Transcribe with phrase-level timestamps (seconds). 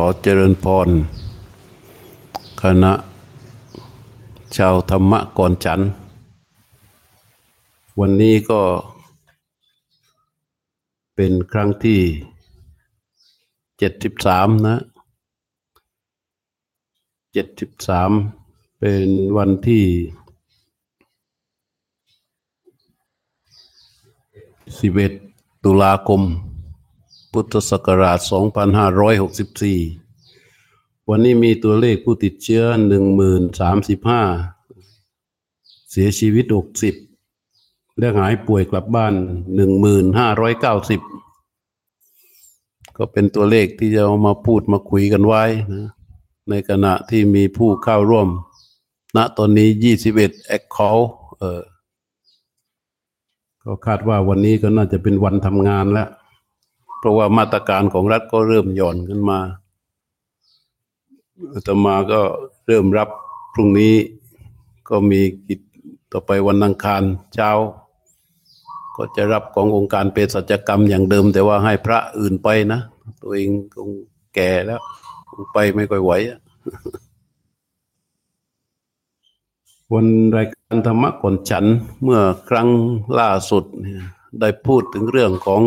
[0.00, 0.88] ขอเจริญพร
[2.62, 2.92] คณะ
[4.56, 5.80] ชาวธรรมะก่อนฉัน
[8.00, 8.60] วันนี้ก็
[11.14, 12.00] เป็นครั้งที่
[13.78, 14.76] เจ็ดสิบสามนะ
[17.32, 18.10] เจ็ดสิบสาม
[18.78, 19.84] เป็นวันที่
[24.78, 25.12] สิบเอ็ด
[25.64, 26.22] ตุลาคม
[27.40, 28.18] พุทธศักราช
[29.88, 32.64] 2564 วันนี้มีตัวเลขผู้ติดเชื้อ
[34.26, 36.44] 1035 เสียชีวิต
[37.22, 39.14] 60 และหายป่วยกลับบ้าน
[41.64, 45.88] 1590 ก็เป็นตัวเลขที่จะเอามาพูดมาคุยกันไว้นะ
[46.50, 48.28] ในขณะที่มีผู้เข้าร่วม
[49.16, 49.68] ณตอนนี้
[50.10, 50.90] 21 แอคเคา
[51.38, 51.62] เออ
[53.64, 56.10] ก็คาดว่าวันนี้ก็น่าจะเป็นวันทำงานแล้ว
[56.98, 59.38] เพราะว่ามาตรการของรัฐก็เริ่มหย่อนขึ้นมา
[61.52, 62.20] อาตมาก็
[62.66, 63.08] เริ่มรับ
[63.54, 63.94] พรุ่งนี้
[64.88, 65.60] ก็มีกิจ
[66.12, 67.02] ต่อไปวันอังคาร
[67.34, 67.50] เช้า
[68.96, 72.80] ก็จะรับขององค์การเภสัชกรรมอย่างเดิม แต่ว่าให้พระอื่นไปนะ
[73.22, 73.90] ตัวเองคง
[74.34, 74.80] แก่แล้ว
[75.30, 76.38] คงไปไม่ค่อยไหวอะ
[79.92, 81.64] วันรายการธรรมะก่อนฉัน
[82.02, 82.68] เมื่อครั้ง
[83.18, 83.64] ล่าสุด
[84.40, 85.62] ได้พูดถึงเรื่องของ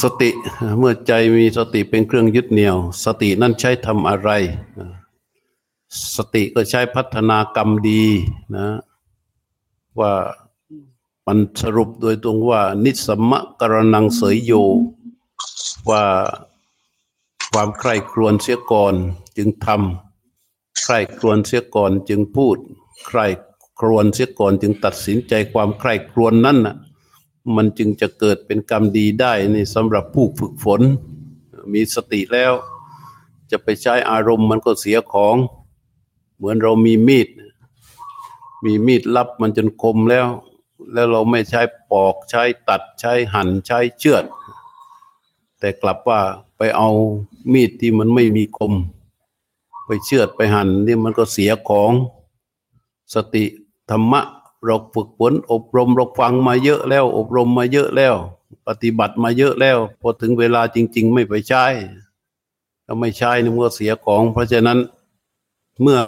[0.00, 0.30] สติ
[0.78, 4.30] เมื่อใจมีสติเป็นเครื่องยึดเหนี่ยว สตินั่นใช้ทำอะไร
[6.16, 8.04] สติก็ใช้พัฒนากรรมดี
[8.56, 8.68] นะ
[10.00, 10.12] ว่า
[11.26, 14.52] มันสรุปโดยตรงว่า นิสมะกรนังเสยโย
[15.90, 16.04] ว่า
[17.52, 18.94] ความใคร่ครวญเสียก่อน
[19.36, 22.56] จึงทำใคร่ครวญเสียก่อนจึงพูด
[23.06, 23.26] ใคร่
[23.84, 26.76] ครวญเสียก่อนจึงตัดสินใจความใคร่ครวญนั่นน่ะ
[27.56, 30.80] มันจึงจะเกิดเป็นกรรมดีได้นี่สำหรับผู้ฝึกฝน
[31.72, 32.52] มีสติแล้ว
[33.50, 35.36] จะไปใช้อารมณ์มันก็เสียของ
[36.36, 37.28] เหมือนเรามีมีด
[38.64, 40.26] มีมีดลับมันจนคมแล้ว
[40.92, 41.60] แล้วเราไม่ใช้
[41.90, 44.24] ปอกใช้ตัดใช้หั่นใช้เชือด
[45.58, 46.20] แต่กลับว่า
[46.56, 46.90] ไปเอา
[47.52, 48.72] มีดที่มันไม่มีคม
[49.86, 51.92] ไปเชือดไปหั่นนี่มันก็เสียของ
[53.14, 53.44] สติ
[53.90, 54.20] ธรรมะ
[54.64, 58.14] เราฝึกฝนอบรมเราฟังมาเยอะแล้ว อบรมมาเยอะแล้ว
[58.66, 61.64] ปฏิบัติมาเยอะแล้ว พอถึงเวลาจริง ๆ ไม่ไปใช้
[62.86, 64.78] ถ้าไม่ใช้นี่มันก็เสียของ เพราะฉะนั้น
[65.80, 65.98] เมื่อ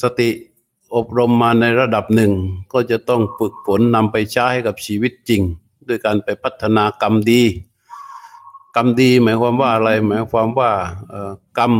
[0.00, 0.30] สติ
[0.96, 2.32] อบรมมาในระดับหนึ่ง
[2.72, 5.42] ก็จะต้องฝึกฝนนำไปใช้ให้กับชีวิตจริง
[5.88, 7.42] ด้วยการไปพัฒนากรรมดี
[8.76, 10.70] กรรมดีหมายความว่าอะไร หมายความว่า
[11.58, 11.72] กรรม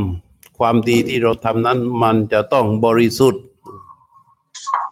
[0.59, 3.43] ความดีที่เราทำนั้นมันจะต้องบริสุทธิ์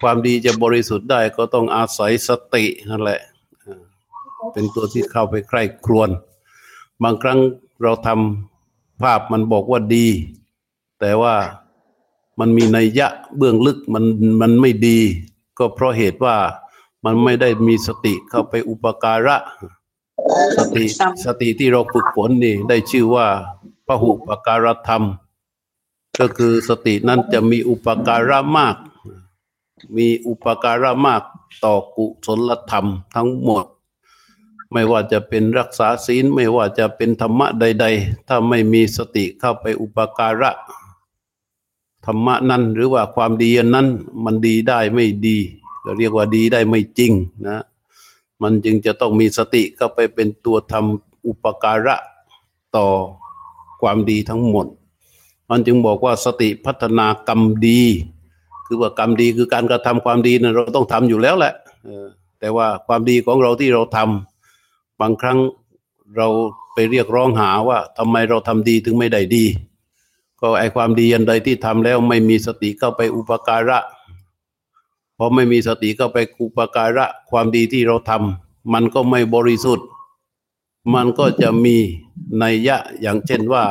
[0.03, 3.21] ความดีจะบริสุทธิ์ได้ก็ต้องอาศัยสตินั่นแหละ
[4.53, 6.11] เป็นตัวที่เข้าไปใคร่ครวญ
[7.03, 7.39] บางครั้ง
[7.83, 10.07] เราทำภาพมันบอกว่าดี
[11.01, 11.35] แต่ว่า
[12.41, 14.05] มันมีนัยยะเบื้องลึกมัน
[14.41, 14.99] มันไม่ดี
[15.59, 16.37] ก็เพราะเหตุว่า
[17.05, 19.37] มันไม่ได้มีสติเข้าไปอุปการะ
[20.59, 20.85] สติ
[21.25, 23.27] สติที่เราฝึกฝนนี่ได้ชื่อว่า
[23.87, 25.03] พหุปการธรรม
[26.21, 28.77] ก็คือสตินั้นจะมีอุปการะมาก
[29.97, 31.23] มีอุปการะมาก
[31.65, 33.67] ต่อกุศลธรรมทั้งหมด
[34.73, 40.51] ไม่ว่าจะเป็นรักษาศีลไม่ว่าจะเป็นธรรมะใด ๆ ถ้าไม่มีสติเข้าไปอุปการะ
[42.07, 43.87] ธรรมะนั้นหรือว่าความดีนนั้น
[44.25, 45.39] มันดีได้ไม่ดี
[45.83, 47.13] เราเรียกว่าดีได้ไม่จริง
[47.47, 47.63] นะ
[48.43, 51.97] มันจึงจะต้องมีสติเข้าไปเป็นตัวทำอุปการะ
[52.77, 52.87] ต่อ
[53.81, 54.67] ความดีทั้งหมด
[55.51, 57.81] มันจึงบอกว่าสติพัฒนากรรมดี
[58.69, 61.53] คือว่ากรรมดีคือการกระทำความดีนะเราต้องทำอยู่แล้วแหละ
[62.41, 65.39] แต่ว่าความดีของเราที่เราทำบางครั้ง
[66.17, 66.29] เรา
[66.75, 69.45] ไปเรียกร้องหาว่าทำไมเราทำดีถึงไม่ได้ดี
[70.41, 73.79] ก็ไอความดีอันใดที่ทำแล้วไม่มีสติเข้าไปอุปการะ
[75.17, 79.87] พอไม่มีสติเข้าไปอุปการะความดีที่เราทำมันก็ไม่บริสุทธิ์
[80.95, 81.77] มันก็จะมี
[82.43, 83.65] นัยยะอย่างเช่นว่า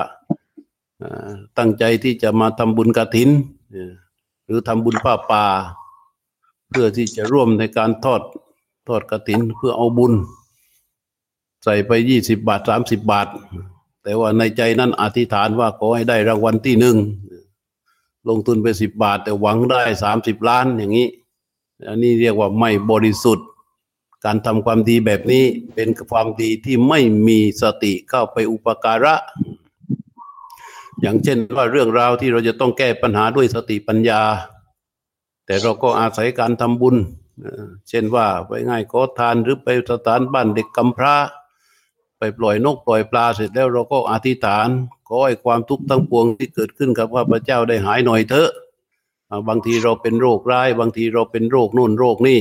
[1.58, 3.30] ตั้งใจที่จะมาทำบุญกฐิน
[3.72, 3.92] เอ่อ
[4.48, 5.46] หรือทำบุญผ้าป่า
[6.70, 8.22] เพื่อที่จะร่วมในการทอด
[8.88, 10.14] ทอดกฐินเพื่อเอาบุญ
[11.64, 13.28] ใส่ไปยี่สิบบาทสามสิบบาท
[14.04, 16.98] แต่ว่าในใจนั้นอธิษฐานว่าขอให้ได้รางวัลที่หนึ่ง
[18.30, 21.10] ลงทุนไปสิบบาท แต่หวังได้สามสิบล้านอย่างนี้
[21.88, 23.48] อันนี้เรียกว่าไม่บริสุทธิ์
[24.26, 25.44] การทำความดีแบบนี้
[25.76, 29.16] เป็นความดีที่ไม่มีสติเข้าไปอุปการะ
[31.02, 34.22] อย่างเช่นว่าเรื่องราวที่เราจะต้องแก้ปัญหาด้วยสติปัญญา
[35.46, 36.96] แต่เราก็อาศัยการทำบุญ
[37.90, 41.16] เช่นว่าไปง่ายขอทานหรือไปสถานบ้านเด็กกำพร้า
[42.18, 44.68] ไปปล่อยนกปล่อยปลาเสร็จแล้วเราก็อธิษฐาน
[45.08, 48.50] ขอให้ความทุกข์ทั้งปวงที่เกิดขึ้นกับข้าพเจ้าได้หายหน่อยเถอะ
[49.48, 52.40] บางทีเราเป็นโรคร้าย บางทีเราเป็นโรคนู่นโรคนี่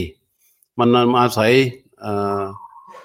[0.79, 1.53] มันมาอาศัย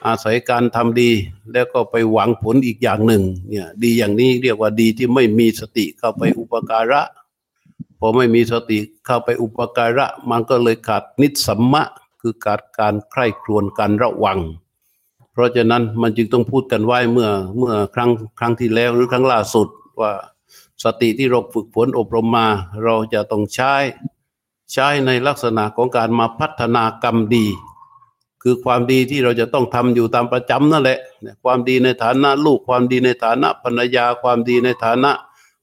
[0.06, 1.12] อาศัยการทำดี
[1.54, 7.02] แล้วก็ไปหวังผลอีกอย่างหนึ่ง เนี่ย ดีอย่างนี้เรียกว่าดีที่ไม่มีสติเข้าไปอุปการะ
[8.00, 11.84] พอไม่มีสติเข้าไปอุปการะ มันก็เลยขาดนิสสัมมะ
[12.22, 14.40] คือการการใคร่ครวญการระวัง
[15.32, 19.68] เพราะฉะนั้นมันจึงต้องพูดกันไว้เมื่อเมื่อครั้งครั้งที่แล้วหรือครั้งล่าสุด
[20.00, 20.12] ว่า
[20.84, 22.48] สติที่เราฝึกฝนอบรมมา
[22.84, 23.74] เราจะต้องใช้
[24.74, 27.46] ใช้ในลักษณะของการมาพัฒนากรรมดี
[28.42, 31.00] คือความดีที่เราจะต้องทำอยู่ตามประจำนั่นแหละ
[31.44, 35.12] ความดีในฐานะลูกความดีในฐานะภรรยา ความดีในฐานะ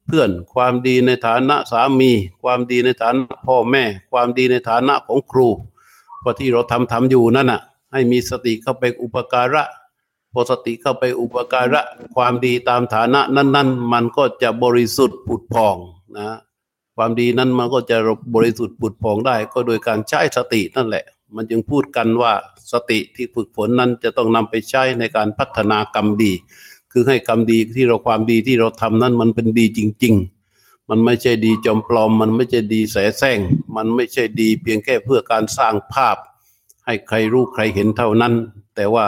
[0.07, 2.11] เพื่อน ความดีในฐานะสามี
[2.43, 5.49] ความดีในฐานะพ่อแม่ ความดีในฐานะของครู
[6.23, 7.61] พอที่เราทำทำอยู่นั่นน่ะ
[7.93, 9.63] ให้มีสติเข้าไปอุปการะ
[10.33, 11.83] พอสติเข้าไปอุปการะ
[12.17, 15.77] ความดีตามฐานะนั้น ๆ มันก็จะบริสุทธิ์ผุดพอง
[16.19, 16.29] นะ
[16.97, 17.97] ความดีนั้นมันก็จะ
[18.35, 21.05] บริสุทธิ์ผุดพองได้ ก็โดยการใช้สตินั่นแหละ
[21.37, 22.33] มันจึงพูดกันว่า
[22.73, 26.33] สติที่ฝึกฝนนั้นจะต้องนำไปใช้ในการพัฒนากรรมดี
[26.93, 30.15] คือให้กรรมดีที่เราความดีที่เราทำนั้นมันเป็นดีจริง
[30.53, 33.39] ๆ มันไม่ใช่ดีจอมปลอม มันไม่ใช่ดีแสแสร้ง
[33.77, 36.17] มันไม่ใช่ดีเพียงแค่เพื่อการสร้างภาพ
[36.87, 38.35] ให้ใครรู้ใครเห็นเท่านั้น
[38.75, 39.07] แต่ว่า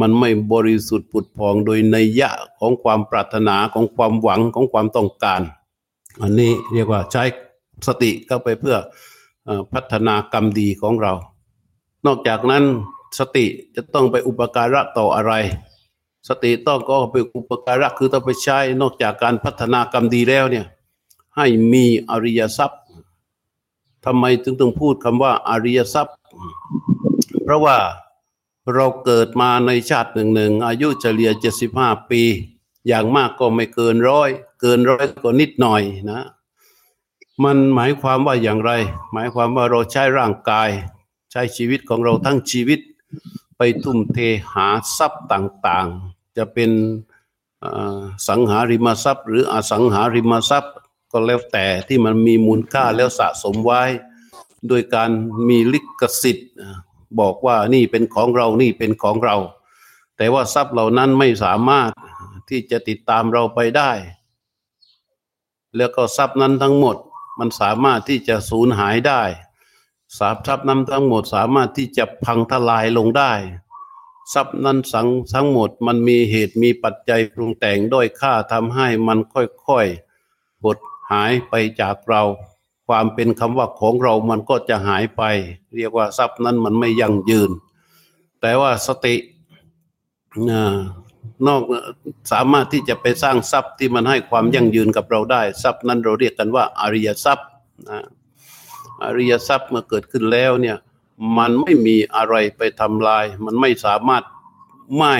[0.00, 5.40] มันไม่บริสุทธิ์ผุดพองโดยในยะของความปรารถนาของความหวังของความต้องการ
[6.22, 7.24] อันนี้เรียกว่าใช้
[7.86, 8.76] สติเข้าไปเพื่อ
[9.72, 11.12] พัฒนากรรมดีของเรา
[12.06, 12.64] นอกจากนั้น
[13.18, 15.32] สติจะต้องไปอุปการะต่ออะไร
[16.28, 20.66] สติต้องก็ไปอุปการะคือต้องไปใช้นอกจากการพัฒนากรรมดีแล้วเนี่ย
[21.36, 22.80] ให้มีอริยทรัพย์
[24.04, 26.16] ทำไมถึงต้องพูดคำว่าอริยทรัพย์
[27.44, 27.78] เพราะว่า
[28.74, 32.22] เราเกิดมาในชาติหนึ่งหนึ่งอายุเฉลี่ยเจ็ดสิบห้าปี
[32.88, 34.30] อย่างมากก็ไม่เกินร้อย
[34.60, 36.26] เกินร้อยก็นิดหน่อยนะ
[37.44, 38.72] มันหมายความว่าอย่างไร
[39.12, 40.68] หมายความว่าเราใช้ร่างกาย
[41.30, 42.80] ใช้ชีวิตของเราทั้งชีวิต
[43.56, 44.18] ไปทุ่มเท
[44.52, 46.70] หาทรัพย์ต่างๆ จะเป็น
[48.28, 50.74] สังหาริมทรัพย์ หรืออสังหาริมทรัพย์
[51.12, 53.82] ก็แล้วแต่ที่มันมีมูลค่าแล้วสะสมไว้
[54.68, 55.10] โดยการ
[55.48, 56.50] มีลิขสิทธิ์
[57.20, 59.36] บอกว่านี่เป็นของเรานี่เป็นของเรา
[60.16, 61.90] แต่ว่าทรัพย์เหล่านั้นไม่สามารถ
[62.48, 63.92] ที่จะติดตามเราไปได้
[65.76, 66.96] แล้วก็ทรัพย์นั้นทั้งหมด
[67.38, 69.22] มันสามารถที่จะสูญหายได้
[70.18, 73.32] สาทรัพย์นั้นทั้งหมดสามารถที่จะพังทลายลงได้
[74.32, 79.18] ทรัพย์นั้นสังทั้งหมดมันมีเหตุมีปัจจัยปรุงแต่งด้วยค่าทำให้มัน
[79.66, 80.78] ค่อยๆหด
[81.12, 82.22] หายไปจากเรา
[82.88, 85.22] ความเป็นคำว่าของเรามันก็จะหายไป
[85.76, 87.50] เรียกว่าทรัพย์นั้นมันไม่ยั่งยืน
[88.40, 89.16] แต่ว่าสติ
[91.46, 91.62] นอก
[92.32, 97.48] สามารถที่จะไปสร้างทรัพย์ที่มันให้ความยั่งยืนกับเราได้ ทรัพย์นั้นเราเรียกกันว่าอริยทรัพย์
[97.88, 98.00] นะ
[99.02, 100.76] อริยทรัพย์เมื่อเกิดขึ้นแล้วเนี่ย
[101.38, 104.24] มันไม่มีอะไรไปทำลาย มันไม่สามารถ
[104.94, 105.16] ไหม้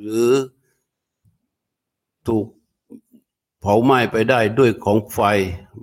[0.00, 0.30] หรือ
[2.28, 2.46] ถูก
[3.60, 5.20] เผาไหม้ไปได้ด้วยของไฟ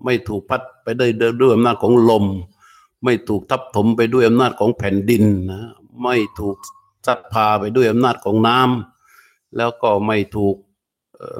[0.03, 1.07] ไม่ถูกพัดไปได้
[1.41, 2.25] ด้วยอำนาจของลม
[3.03, 5.61] ไม่ถูกทับถมไปด้วยอำนาจของแผ่นดินนะ
[6.03, 6.57] ไม่ถูก
[7.05, 10.55] ซัดพาไปด้วยอำนาจของน้ำแล้วก็ไม่ถูก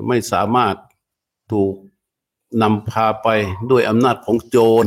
[0.08, 0.76] ไม่สามารถ
[1.54, 1.74] ถูก
[2.62, 3.28] นำพาไป
[3.72, 4.86] ด้วยอำนาจของโจร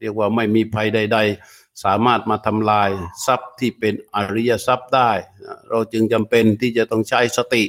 [0.00, 1.18] เรียกว่าไม่มีภัยใด
[1.50, 2.90] ๆ สามารถมาทำลาย
[3.26, 5.10] ทรัพย์ที่เป็นอริยทรัพย์ได้
[5.70, 7.64] เราจึงจำเป็นที่จะต้องใช้สติ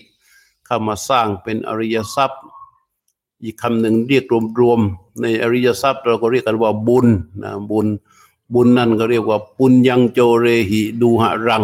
[0.65, 2.41] เข้ามาสร้างเป็นอริยทรัพย์
[3.43, 4.25] อีกคำหนึ่งเรียก
[4.61, 7.07] รวมๆในอริยทรัพย์ เราก็เรียกกันว่าบุญ
[7.43, 7.87] นะบุญ
[8.53, 11.63] บุญนั่นก็เรียกว่าปุญญังโจเรหิดูหะรัง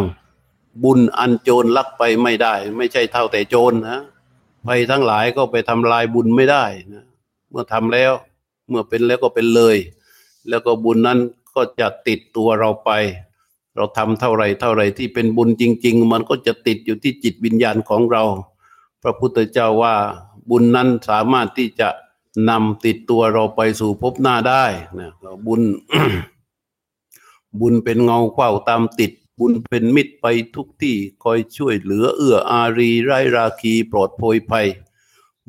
[0.84, 4.02] บุญอันโจรลักไปไม่ได้ ไม่ใช่เท่าแต่โจรนะ
[4.68, 7.04] ภัยทั้งหลายก็ไปทำลายบุญไม่ได้นะ
[7.50, 8.14] เมื่อทำแล้ว
[8.70, 9.78] เมื่อเป็นแล้วก็เป็นเลย
[10.50, 11.20] แล้วก็บุญนั้น
[11.56, 12.92] ก็จะติดตัวเราไป
[13.76, 18.24] เราทำเท่าไรเท่าไรที่เป็นบุญจริง ๆ มันก็จะติดอยู่ที่จิตวิญญาณของเรา
[19.04, 19.96] พระพุทธเจ้าว่า
[20.50, 21.90] บุญนั้นสามารถที่จะ
[22.50, 24.66] นำติดตัวเราไปสู่ภพหน้าได้
[25.00, 25.10] นะ
[25.46, 25.62] บุญ
[27.60, 30.26] บุญเป็นเงาเฝ้าตามติด บุญเป็นมิตรไป
[30.56, 34.68] ทุกที่คอยช่วยเหลือเอื้ออารีไร้ราคีปลอดโพยภัย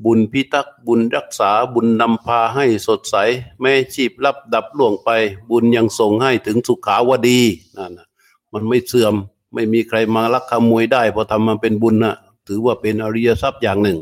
[0.04, 3.16] บุญพิทักษ์บุญรักษาบุญนำพาให้สดใส
[3.60, 5.10] แม้ชีพลับดับล่วงไป
[5.50, 7.40] บุญยังส่งให้ถึงสุขาวดี
[7.76, 8.06] นั่นนะ
[8.52, 9.14] มันไม่เสื่อม
[9.54, 12.14] ไม่มีใครมาลักขโมยได้พอทำมาเป็นบุญนะ
[12.46, 13.98] ถือว่าเป็นอริยทรัพย์อย่างหนึ่ง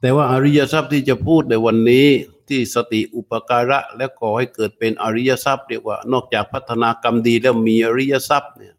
[0.00, 2.06] แต่ว่าอริยทรัพย์ที่จะพูดในวันนี้
[2.48, 8.73] ที่สติอุปการะและก่อให้เกิดเป็นอริยทรัพย์เรียกว่านอกจากพัฒนากรรมดีแล้วมีอริยทรัพย์เนี่ย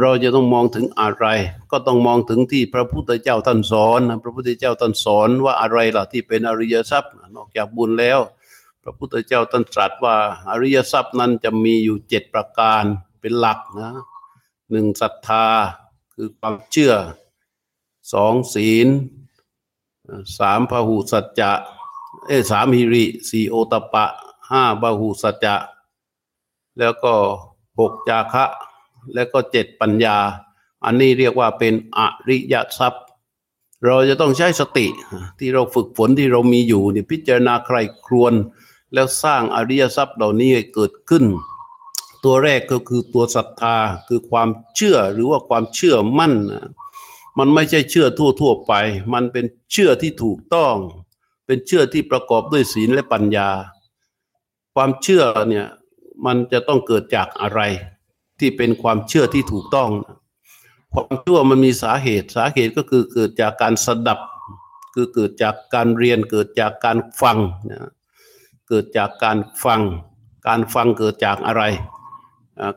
[0.00, 1.26] เราจะต้องมองถึงอะไร
[1.70, 8.18] ก็ต้องมองถึงที่พระพุทธเจ้าท่านสอนพระพุทธเจ้าท่านสอนว่าอะไรล่ะที่เป็นอริยทรัพย์นอกจากบุญแล้ว
[8.82, 10.16] พระพุทธเจ้าท่านตรัสว่า
[10.50, 12.84] อริยทรัพย์นั้นจะมีอยู่เจ็ดประการ
[13.20, 13.92] เป็นหลักนะ
[14.70, 15.46] หนึ่งศรัทธา
[16.14, 16.94] คือความเชื่อ
[18.12, 18.88] สองศีล
[20.38, 21.52] สามพหุสัจจะ
[22.26, 24.04] เอสามหิริสี่โอตปะ
[24.50, 25.56] ห้าบาหุสัจจะ
[26.78, 27.12] แล้วก็
[27.78, 28.44] หกจาคะ
[29.14, 30.16] แล้วก็เจ็ดปัญญา
[30.84, 33.04] อันนี้เรียกว่าเป็นอริยทรัพย์
[33.84, 34.86] เราจะต้องใช้สติ
[35.38, 38.34] ที่เราฝึกฝนที่เรามีอยู่นี่พิจารณาใครครวน
[38.94, 41.24] แล้วสร้างอริยทรัพย์เหล่านี้เกิดขึ้น
[42.24, 43.76] ตัวแรกก็คือตัวศรัทธา
[44.08, 46.34] คือความเชื่อหรือว่าความเชื่อมั่น
[47.38, 48.72] มันไม่ใช่เชื่อทั่วๆไป
[49.12, 50.74] มันเป็นเชื่อที่ถูกต้อง
[51.46, 53.48] เป็นเชื่อที่ประกอบด้วยศีลและปัญญา
[54.74, 55.66] ความเชื่อเนี่ย
[56.26, 57.60] มันจะต้องเกิดจากอะไร
[58.40, 59.90] ที่เป็นความเชื่อที่ถูกต้อง
[60.94, 64.18] ความเชื่อมันมีสาเหตุสาเหตุก็คือเกิดจากการสดับ
[64.94, 67.38] คือเกิดจากการเรียนเกิดจากการฟัง
[67.70, 67.90] นะ
[68.68, 69.80] เกิดจากการฟัง
[70.46, 71.62] การฟังเกิดจากอะไร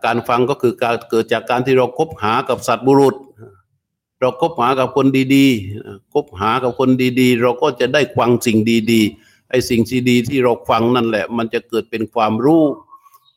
[0.05, 3.15] การฟังก็คือการเกิดจากการที่เราคบหากับสัตว์บุรุษ
[4.19, 6.89] เราคบหากับคนดีๆคบหากับคน
[7.19, 8.57] ดีๆ เราก็จะได้ฟังสิ่ง
[8.91, 12.63] ดีๆไอ้สิ่งที่ดีที่เราฟังนั่นแหละ มันจะเกิดเป็นความรู้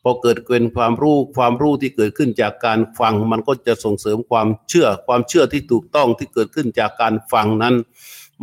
[0.03, 7.75] พอเกิดเป็นความรู้ความรู้ที่เกิดขึ้นจากการฟัง มันก็จะส่งเสริมความเชื่อความเชื่อที่ถูกต้องที่เกิดขึ้นจากการฟังนั้น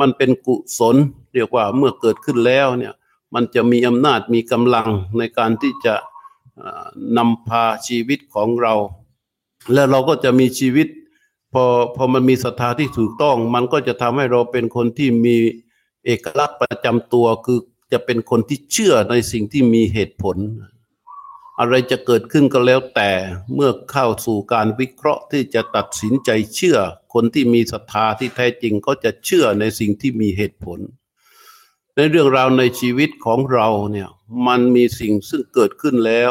[0.00, 0.96] มันเป็นกุศล
[1.34, 2.92] เรียกว่าเมื่อเกิดขึ้นแล้วเนี่ย
[3.34, 4.88] มันจะมีอำนาจมีกำลัง
[5.18, 5.94] ในการที่จะ
[7.16, 8.74] นำพาชีวิตของเรา
[9.72, 10.86] และเราก็จะมีชีวิต
[11.52, 11.64] พอ
[11.96, 15.36] พอมันมีศรัทธาที่ถูกต้อง มันก็จะทำให้เราเป็นคนที่มี
[16.04, 17.58] เอกลักษณ์ประจำตัวคือ
[17.92, 20.36] จะเป็นคนที่เชื่อในสิ่งที่มีเหตุผล
[21.60, 23.10] อะไรจะเกิดขึ้นก็แล้วแต่
[23.54, 26.78] เมื่อเข้าสู่การวิเคราะห์ที่จะตัดสินใจเชื่อ
[27.14, 30.78] คนที่มีศรัทธาที่แท้จริงก็จะเชื่อในสิ่งที่มีเหตุผล
[31.96, 34.08] ในเรื่องราวในชีวิตของเราเนี่ย
[34.46, 36.30] มันมีสิ่งซึ่งเกิดขึ้นแล้ว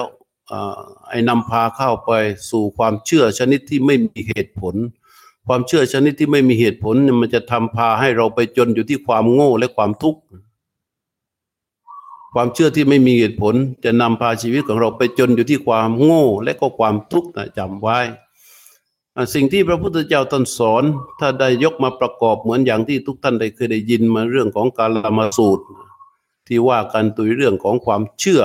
[1.10, 2.12] ไอ้นำพาเข้าไป
[2.50, 4.76] สู่ความเชื่อชนิดที่ไม่มีเหตุผล
[5.48, 10.22] ความเชื่อชนิดที่ไม่มีเหตุผลมันจะทำพาให้เราไปจนอยู่ที่ความโง่และความทุกข์
[12.34, 13.56] ความเชื่อที่ไม่มีเหตุผล
[13.86, 18.00] จะนำพาชีวิตของเราไปจนอยู่ที่ความโง่ และก็ความทุกข์นะจำไว้
[19.34, 20.84] สิ่งที่พระพุทธเจ้าตรัสสอน
[21.20, 25.64] ถ้าได้ยกมาประกอบเหมือนอย่างที่ทุกท่านได้เคยได้ยินมาเรื่องของการละมาสูตร
[26.48, 28.44] ที่ว่ากันตุยเรื่องของความเชื่อ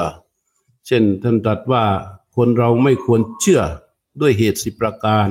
[0.87, 1.85] เช่นท่านตรัสว่า
[2.37, 3.63] คนเราไม่ควรเชื่อ
[4.21, 5.29] ด้วยเหตุสิประการ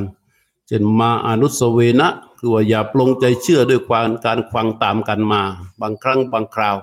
[0.67, 5.41] เช่นมาอนุสเวนะคือว่าอย่าปลงใจเชื่อด้วยความการฟังตามกันมา
[5.81, 6.77] บางครั้งบางคราว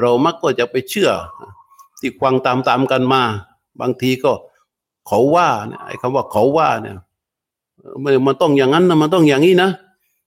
[0.00, 1.10] เรามักก็จะไปเชื่อ
[2.00, 3.22] ที่ฟังตามตามกันมา
[3.80, 4.32] บางทีก็
[5.06, 6.96] เขาว่าเนี่ยไอ้คำว่าเขาว่าเนี่ย
[8.26, 9.70] มันต้องอย่างนั้นนะมันต้องอย่างนี้นะ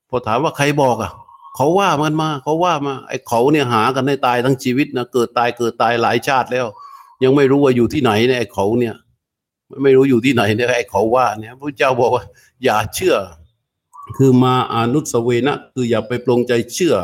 [0.09, 1.11] พอถามว่าใครบอกอะ
[1.55, 6.65] เขาว่ามันมา เขาว่ามา ไอ้เขาเนี่ยหากันให้ตายทั้งชีวิตนะเกิดตายเกิดตายหลายชาติแล้ว
[7.23, 8.95] ยังไม่รู้ว่าอยู่ที่ไหนเนี่ยไอ้เขาเนี่ย
[9.83, 12.23] ไม่รู้อยู่ที่ไหนเนี่ยไอ้เขาว่าเนี่ยพระเจ้าบอกว่า
[12.63, 13.15] อย่าเชื่อ
[14.17, 16.95] คือมาอนุสเวนะคืออย่าไปปลงใจเชื่อ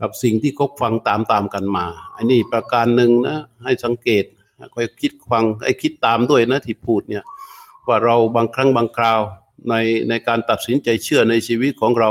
[0.00, 1.86] กับสิ่งที่เขาฟังตามตามกันมา
[2.16, 4.24] อันนี้ประการหนึ่งนะให้สังเกต
[4.74, 7.24] คอยคิดฟังไอ้คิดตามด้วยนะที่พูดเนี่ย
[7.86, 9.20] ว่าเราบางครั้งบางคราว
[9.68, 9.74] ใน
[10.08, 12.10] ในการตัดสินใจเชื่อในชีวิตของเรา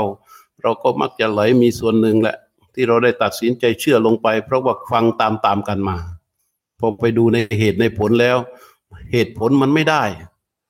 [0.62, 2.36] เราก็มักจะไหลมีส่วนหนึ่งแหละ
[2.74, 5.96] ที่เราได้ตัดสินใจเชื่อลงไป เพราะว่าฟังตามตามกันมา
[6.80, 8.36] พอไปดูในเหตุในผลแล้ว
[9.12, 10.04] เหตุผลมันไม่ได้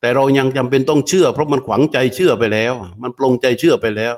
[0.00, 4.14] แต่เรายังจำเป็นต้องเชื่อ เพราะมันขวังใจเชื่อไปแล้ว มันปลงใจเชื่อไปแล้ว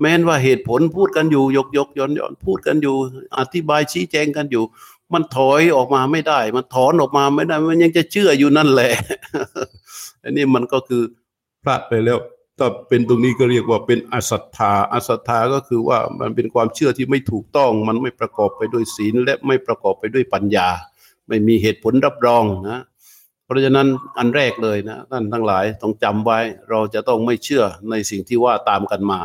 [0.00, 2.96] แม้นว่าเหตุผลพูดกันอยู่ยกยกย้อนย้อนพูดกันอยู่
[3.38, 4.64] อธิบายชี้แจงกันอยู่
[5.12, 8.92] มันถอยออกมาไม่ได้ มันถอนออกมาไม่ได้ มันยังจะเชื่ออยู่นั่นแหละ
[10.22, 11.02] อันนี้มันก็คือ
[11.64, 12.18] พลาดไปแล้ว
[12.58, 20.68] ถ้าเป็นตรงนี้ก็เรียกว่าเป็นอสัทธาอสัทธาก็คือว่ามันเป็นความเชื่อที่ไม่ถูกต้อง มันไม่ประกอบไปด้วยศีล และไม่ประกอบไปด้วยปัญญา
[21.28, 22.82] ไม่มีเหตุผลรับรองนะ
[23.44, 23.88] เพราะฉะนั้น
[24.18, 26.38] อันแรกเลยนะท่านทั้งหลายต้องจำไว้
[26.70, 29.20] เราจะต้องไม่เชื่อในสิ่งที่ว่าตามกันมา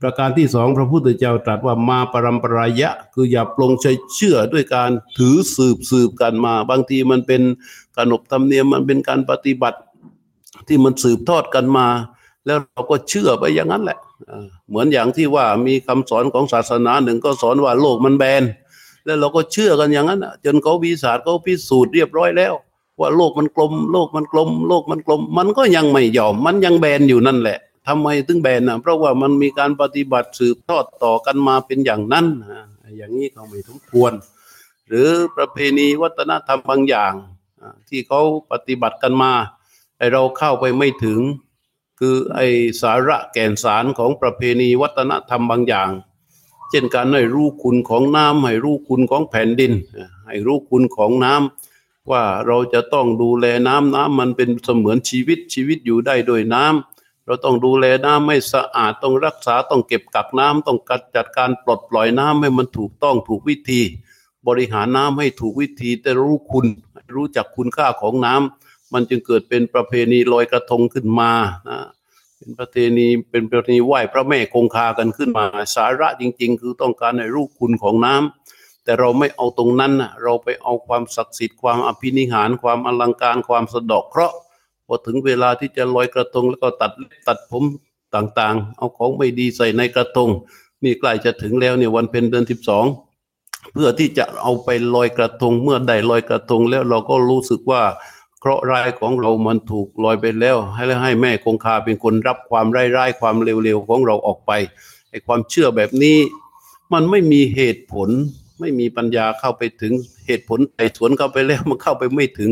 [0.00, 7.42] ประการที่สองพระพุทธเจ้าตรัสว่ามาปรำปรายะ คืออย่าปลงใจเชื่อด้วยการถือสืบสืบกันมา บางทีมันเป็น
[7.96, 9.78] ขนบธรรมเนียมมันเป็นการปฏิบัติ
[10.68, 11.86] ที่มันสืบทอดกันมา
[12.46, 13.98] แล้วเราก็เชื่อไปอย่างนั้นแหละ
[14.68, 18.42] เหมือนอย่างที่ว่ามีคำสอนของศาสนาหนึ่งก็สอนว่าโลกมันแบน
[19.04, 22.52] แล้วเราก็เชื่อกันอย่างนั้นจนเขาวิสาสเขาพิสูจน์เรียบร้อยแล้ว
[23.00, 32.26] ว่าโลกมันกลม โลกมันกลม โลกมันกลม มันก็ยังไม่ยอมมันยังแบนอยู่นั่นแหละ ทำไมถึงแบนนะเพราะว่ามันมีการปฏิบัติสืบทอดต่อกันมาเป็นอย่างนั้น
[32.96, 34.12] อย่างนี้เขาไม่ทุกควร
[34.88, 37.12] หรือประเพณีวัฒนธรรมบางอย่าง
[37.88, 39.32] ที่เขาปฏิบัติกันมา
[39.98, 41.20] ไอเราเข้าไปไม่ถึง
[42.00, 42.40] คือไอ
[42.82, 45.90] สาระแก่นสารของประเพณีวัฒนธรรมบางอย่าง
[46.70, 49.72] เช่นการให้รู้คุณของน้ำให้รู้คุณของแผ่นดิน
[50.26, 56.93] ให้รู้คุณของน้ำว่าเราจะต้องดูแลน้ำน้ำมันเป็นเสมือนชีวิตชีวิตอยู่ได้โดยน้ำ
[57.26, 63.80] เราต้องดูแลน้ำไม่สะอาดต้องรักษาต้องเก็บกักน้ำต้องกัดจัดการปลดปล่อยน้ำให้มันถูกต้องถูกวิธี
[64.46, 66.66] บริหารน้ำให้ถูกวิธีแต่รู้คุณ
[67.16, 71.32] รู้จักคุณค่าของน้ำมันจึงเกิดเป็นประเพณีลอยกระทงขึ้นมา
[71.68, 71.78] นะ
[72.38, 84.36] เป็นประเพณีเป็นประเพณีไหว้พระแม่คงคากันขึ้นมา สาระจริง ๆ คือต้องการให้รู้คุณของน้ำแต่เราไม่เอาตรงนั้นเราไปเอาความศักดิ์สิทธิ์ความอภินิหารความอลังการความสะดอกเคราะห์
[84.86, 86.92] พอถึงเวลาที่จะลอยกระทงแล้วก็ตัด
[87.28, 87.64] ตัดผม
[88.14, 90.30] ต่างๆ เอาของไม่ดีใส่ในกระทง
[90.84, 92.84] นี่ใกล้จะถึงแล้วเนี่ยวันเพ็ญเดือนสิบสอง
[93.72, 97.82] เพื่อที่จะเอาไปลอยกระทงเมื่อได้ลอยกระทงแล้วเราก็รู้สึกว่า
[98.40, 104.52] เคราะห์ร้ายของเรามันถูกลอยไปแล้ว ให้ให้แม่คงคาเป็นคนรับความร้ายๆความเร็วๆของเราออกไป
[105.10, 106.18] ไอ้ความเชื่อแบบนี้
[106.92, 108.08] มันไม่มีเหตุผล
[108.60, 109.92] ไม่มีปัญญาเข้าไปถึง
[110.26, 112.50] เหตุผลไต่สวนเข้าไปแล้วมันเข้าไปไม่ถึง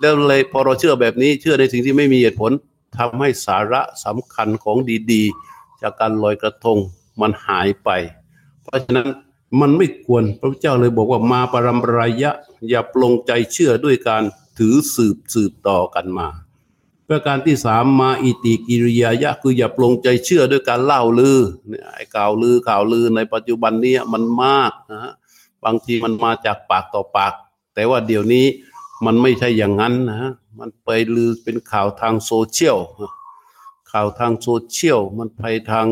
[0.00, 2.52] แล้วเลยพอเราเชื่อแบบนี้ เชื่อในสิ่งที่ไม่มีเหตุผล
[2.98, 4.76] ทำให้สาระสำคัญของ
[5.12, 6.78] ดีๆ จากการลอยกระทง
[7.20, 7.90] มันหายไป
[8.62, 9.08] เพราะฉะนั้น
[9.60, 12.30] มันไม่ควรพระพุทธเจ้าเลยบอกว่ามาปรำรายะ
[12.70, 14.22] อย่าปลงใจเชื่อด้วยการ
[14.58, 16.28] ถือสืบสืบต่อกันมา
[17.08, 25.12] ประการที่สามมาอิติกิริยายะ คืออย่าปลงใจเชื่อด้วยการเล่าลือเนี่ยไอ้ข่าวลือข่าวลือในปัจจุบันนี้มันมากนะฮะ
[25.64, 27.32] บางทีมันมาจากปากต่อปาก
[27.74, 28.46] แต่ว่าเดี๋ยวนี้
[29.04, 32.78] มันไม่ใช่อย่างนั้นนะฮะมันไปลือเป็นข่าวทางโซเชียล
[33.92, 35.86] ข่าวทางโซเชียลมันไปทาง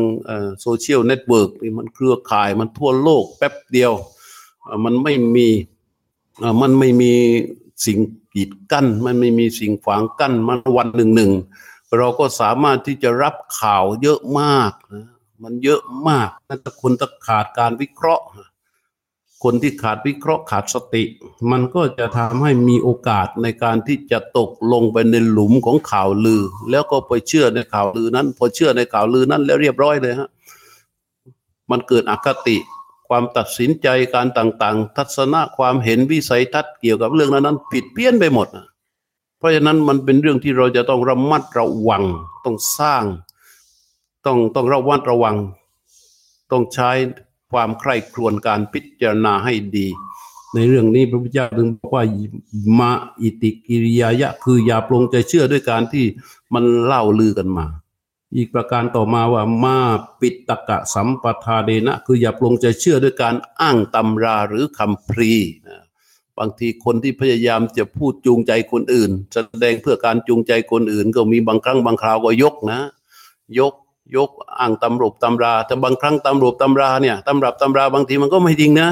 [0.61, 3.93] social network นี่มันเครือข่ายมันทั่วโลกแป๊บเดียว
[4.85, 5.47] มันไม่มี
[6.61, 7.13] มันไม่มี
[7.85, 7.99] สิ่ง
[8.33, 11.31] กีดกั้น มันไม่มีสิ่งขวางกั้น มันวันหนึ่งหนึ่ง
[11.97, 15.05] เราก็สามารถที่จะรับข่าวเยอะมากนะ
[15.43, 18.25] มันเยอะมากนั่นคนต้องขาดการวิเคราะห์
[19.43, 21.03] คนที่ขาดวิเคราะห์ขาดสติ
[21.51, 30.29] มันก็จะทำให้มีโอกาสในการที่จะตกลงไปในหลุมของข่าวลือ แล้วก็ไปเชื่อในข่าวลือนั้น พอเชื่อในข่าวลือนั้นแล้วเรียบร้อยเลยฮะ
[31.71, 32.57] มันเกิดอคติ
[33.07, 38.47] ความตัดสินใจการต่างๆ ทัศนะความเห็นวิสัยทัศน์เกี่ยวกับเรื่องนั้นๆผิดเพี้ยนไปหมด
[39.37, 42.03] เพราะฉะนั้นมันเป็นเรื่องที่เราจะต้องระมัดระวัง
[42.45, 43.03] ต้องสร้าง
[44.25, 45.35] ต้องต้องระวัดระวัง
[46.51, 46.91] ต้องใช้
[47.51, 49.87] ความใคร่ครวญการพิจารณาให้ดี
[50.53, 52.03] ในเรื่องนี้พระพุทธเจ้าถึงบอกว่า
[52.79, 56.05] มาอิติกิริยายะ คืออย่าปลงใจเชื่อด้วยการที่
[56.53, 57.65] มันเล่าลือกันมา
[58.35, 59.77] อีกประการต่อมาว่ามา
[60.19, 65.33] ปิตกะสัมปทาเดนะ คืออย่าปลงใจเชื่อด้วยการอ้างตำราหรือคำพรี
[66.37, 72.79] บางทีคนที่พยายามจะพูดจูงใจคนอื่น แสดงเพื่อการจูงใจคนอื่น ก็มีบางครั้งบางคราวก็ยกนะ
[73.59, 73.73] ยก
[74.15, 78.89] ยกอ้างตำรบตำราแต่บางครั้งตำรบตำราเนี่ยตำรับตำราบางทีมันก็ไม่จริงนะ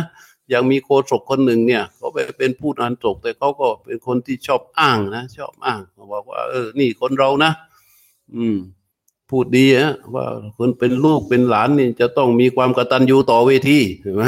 [0.50, 5.82] อย่างมีโคศกคนหนึ่งเนี่ยเขาไปเป็นผู้อ่านศกแต่เขาก็เป็นคนที่ชอบอ้างนะชอบอ้าง
[6.14, 7.52] บอกว่า เออ นี่คนเรานะ
[8.36, 8.58] อืม
[9.30, 10.26] พูดดีฮะว่า
[10.58, 14.24] คนเป็นลูกเป็นหลานนี่จะต้องมีความกตัญญูต่อเวทีใช่ไหม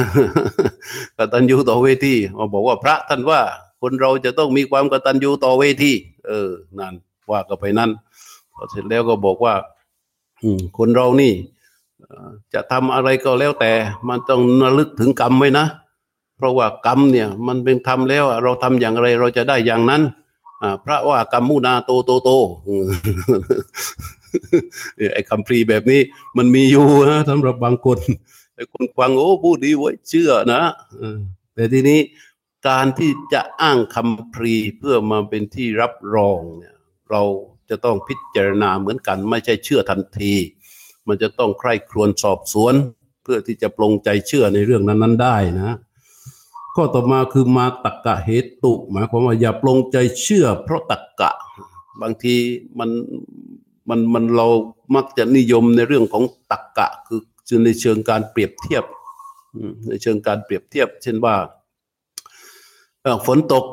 [1.18, 3.42] กตัญญูต่อเวทีมาบอกว่าพระท่านว่า
[3.82, 5.92] คนเราจะต้องมีความกตัญญูต่อเวที
[6.28, 6.94] เออนั่น
[7.32, 7.92] ว่าก็ไปนั่น
[8.54, 9.54] พอเสร็จแล้วก็บอกว่า
[10.78, 11.34] คนเรานี่
[12.54, 13.72] จะทำอะไรก็แล้วแต่
[14.08, 15.66] มันต้องระลึกถึงกรรมไว้นะ
[16.38, 20.02] เพราะว่ากรรมเนี่ย มันเป็นทำแล้ว เราทำอย่างไรเราจะได้อย่างนั้น
[20.86, 22.30] พระว่ากรรมมุนาโตโตโต
[25.14, 26.02] ไอ้คำพรีแบบนี้
[26.38, 27.98] มันมีอยู่นะสำหรับบางคน
[28.56, 30.62] ไอ้คนฟังโอ้พูดดีไว้เชื่อนะ
[31.54, 32.00] แต่ทีนี้
[32.68, 36.76] การที่จะอ้างคำพรีเพื่อมาเป็นที่รับรองเนี่ย
[37.10, 37.22] เรา
[37.70, 40.34] จะต้องพิจารณาเหมือนกัน ไม่ใช่เชื่อทันที
[41.08, 42.74] มันจะต้องใคร่ครวญสอบสวน
[43.24, 45.78] เพื่อที่จะปลงใจเชื่อในเรื่องนั้น ๆ ได้นะ
[46.76, 48.52] ข้อต่อมาคือมาตักกะเหตุ
[48.92, 51.32] หมายความว่าอย่าปลงใจเชื่อ เพราะตักกะ
[52.02, 52.36] บางที
[52.80, 52.90] มัน
[53.90, 54.48] มันมันเรา
[54.96, 58.84] มักจะนิยมในเรื่องของตักกะ คือในเชิงการเปรียบเทียบ
[59.88, 61.36] ในเชิงการเปรียบเทียบ เช่นว่า
[63.26, 63.66] ฝนตก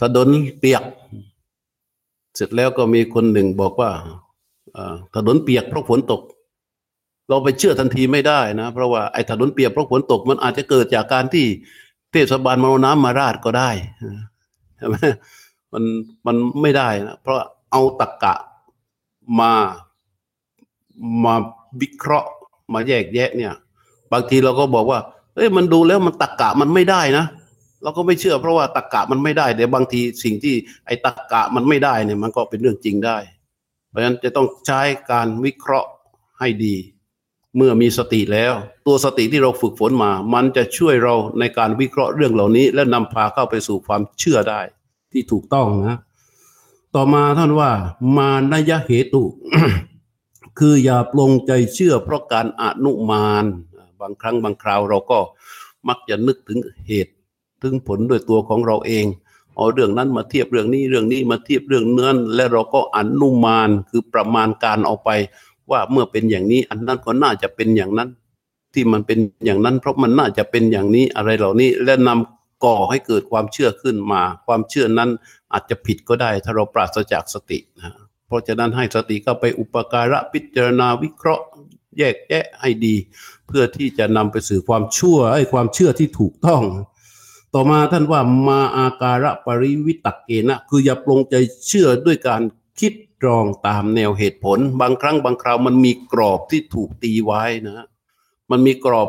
[0.00, 0.82] ถนนเปียก
[2.40, 3.90] สร็จแล้วก็มีคนหนึ่งบอกว่า
[5.14, 6.22] ถนนเปียกเพราะฝนตก
[7.28, 11.46] เราไปเชื่อทันทีไม่ได้นะ เพราะว่าไอ้ถนนเปียกเพราะฝนตกมันอาจจะเกิดจากการที่
[12.12, 13.70] เทศบาลมาน้ำมาราดก็ได้
[14.76, 14.96] ใช่ไหม
[15.72, 15.84] มัน
[16.26, 17.38] มันไม่ได้นะเพราะ
[17.70, 18.34] เอาตะกกะ
[19.40, 19.52] มา
[21.24, 21.34] มา
[21.80, 22.28] วิเคราะห์
[22.74, 23.52] มาแยกแยะเนี่ย
[24.12, 24.98] บางทีเราก็บอกว่า
[25.34, 27.24] เอ้ยมันดูแล้วมันตะกกะมันไม่ได้นะ
[27.82, 30.54] เราก็ไม่เชื่อเพราะว่าตะกกะมันไม่ได้แต่บางทีสิ่งที่
[30.86, 33.18] ไอ้ตะกกะมันไม่ได้เนี่ยมันก็เป็นเรื่องจริงได้
[33.88, 35.90] เพราะฉะนั้นจะต้องใช้การวิเคราะห์
[36.38, 36.76] ให้ดี
[37.56, 38.54] เมื่อมีสติแล้ว
[38.86, 44.60] ตัวสติที่เราฝึกฝนมา มันจะช่วยเราในการวิเคราะห์เรื่องเหล่านี้ และนำพาเข้าไปสู่ความเชื่อได้
[45.12, 45.98] ที่ถูกต้องนะ
[46.94, 47.70] ต่อมาท่านว่า
[48.16, 49.28] มานยะเหตุ
[50.58, 53.44] คืออย่าปลงใจเชื่อ เพราะการอนุมาน
[54.00, 55.18] บางครั้งบางคราวเราก็
[55.88, 57.12] มักจะนึกถึงเหตุ
[57.62, 59.06] ถึงผลด้วยตัวของเราเอง
[59.56, 65.10] เอาเรื่องนั้นมาเทียบเรื่องนี้เรื่องนี้มาเทียบเรื่องเนื้อและเราก็อนุมานคือประมาณการเอาไป
[65.70, 68.08] ว่าเมื่อเป็นอย่างนี้อันนั้นก็น่าจะเป็นอย่างนั้น
[68.74, 75.10] ที่มันเป็นอย่างนั้น เพราะมันน่าจะเป็นอย่างนี้อะไรเหล่านี้และนำก่อให้เกิดความเชื่อขึ้นมา ความเชื่อนั้น
[75.52, 77.92] อาจจะผิดก็ได้ ถ้าเราปราศจากสตินะ
[78.26, 81.44] เพราะฉะนั้นให้สติเข้าไปอุปการะพิจารณาวิเคราะห์
[81.98, 82.94] แยกแยะให้ดี
[83.46, 86.62] เพื่อที่จะนำไปสู่ความชั่วไอ้ความเชื่อที่ถูกต้อง
[87.54, 91.34] ต่อมาท่านว่ามาอาการะปริวิตักเกนะคืออย่าปลงใจ
[91.66, 92.42] เชื่อด้วยการ
[92.80, 97.86] คิดตรองตามแนวเหตุผล บางครั้งบางคราวมันมีกรอบที่ถูกตีไว้นะ
[98.50, 99.08] มันมีกรอบ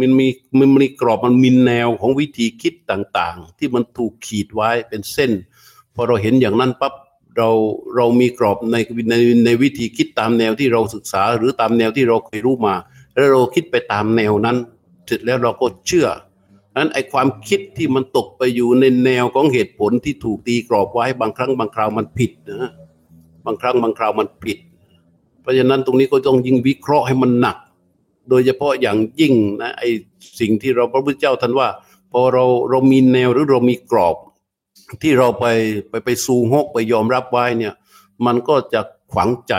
[0.00, 5.32] มันมีมันมีกรอบมันมีแนวของวิธีคิดต่างๆ ที่มันถูกขีดไว้เป็นเส้น
[5.94, 6.94] พอเราเห็นอย่างนั้นปั๊บ
[7.36, 7.50] เรา
[7.96, 8.76] เรามีกรอบใน
[9.10, 12.74] ในในวิธีคิดตามแนวที่เราศึกษา หรือตามแนวที่เราเคยรู้มา
[13.14, 14.56] แล้วเราคิดไปตามแนวนั้น
[15.06, 16.06] เสร็จแล้วเราก็เชื่อ
[16.76, 22.70] นั้นไอความคิดที่มันตกไปอยู่ในแนวของเหตุผลที่ถูกตีกรอบไว้บางครั้งบางคราวมันผิดนะ
[23.46, 24.58] บางครั้งบางคราวมันผิด
[25.40, 27.56] เพราะฉะนั้นตรงนี้ก็ต้องยิ่งวิเคราะห์ให้มันหนัก
[28.28, 29.82] โดยเฉพาะอย่างยิ่งนะไอ
[30.40, 31.68] สิ่งที่เราพระพุทธเจ้าท่านว่า
[32.12, 34.16] พอเราเรามีแนวหรือเรามีกรอบ
[35.02, 35.46] ที่เราไป
[35.90, 37.74] ไปไปสูงหกไปยอมรับไว้เนี่ย
[38.26, 38.80] มันก็จะ
[39.12, 39.54] ขวางใจ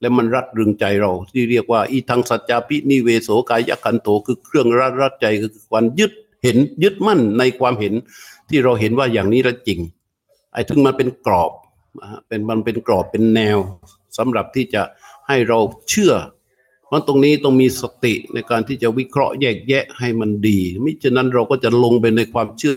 [0.00, 7.94] และมันรัดรึงใจเราที่เรียกว่า อีทางสัจจาปินิเวโสกายขันโตคือเครื่องรัดรัดใจคือความยึด เห็นยึดมั่นในความเห็น
[8.48, 9.80] ที่เราเห็นว่าอย่างนี้แล้วจริง
[10.52, 11.52] ไอ้ถึงมันเป็นกรอบ
[12.28, 13.58] เป็นมันเป็นกรอบเป็นแนว
[14.18, 14.82] สำหรับที่จะ
[15.28, 15.58] ให้เรา
[15.90, 16.14] เชื่อ
[16.86, 22.76] เพราะตรงนี้ต้องมีสติในการที่จะวิเคราะห์แยกแยะให้มันดีมิฉะนั้นเราก็จะลงไปในความเชื่อ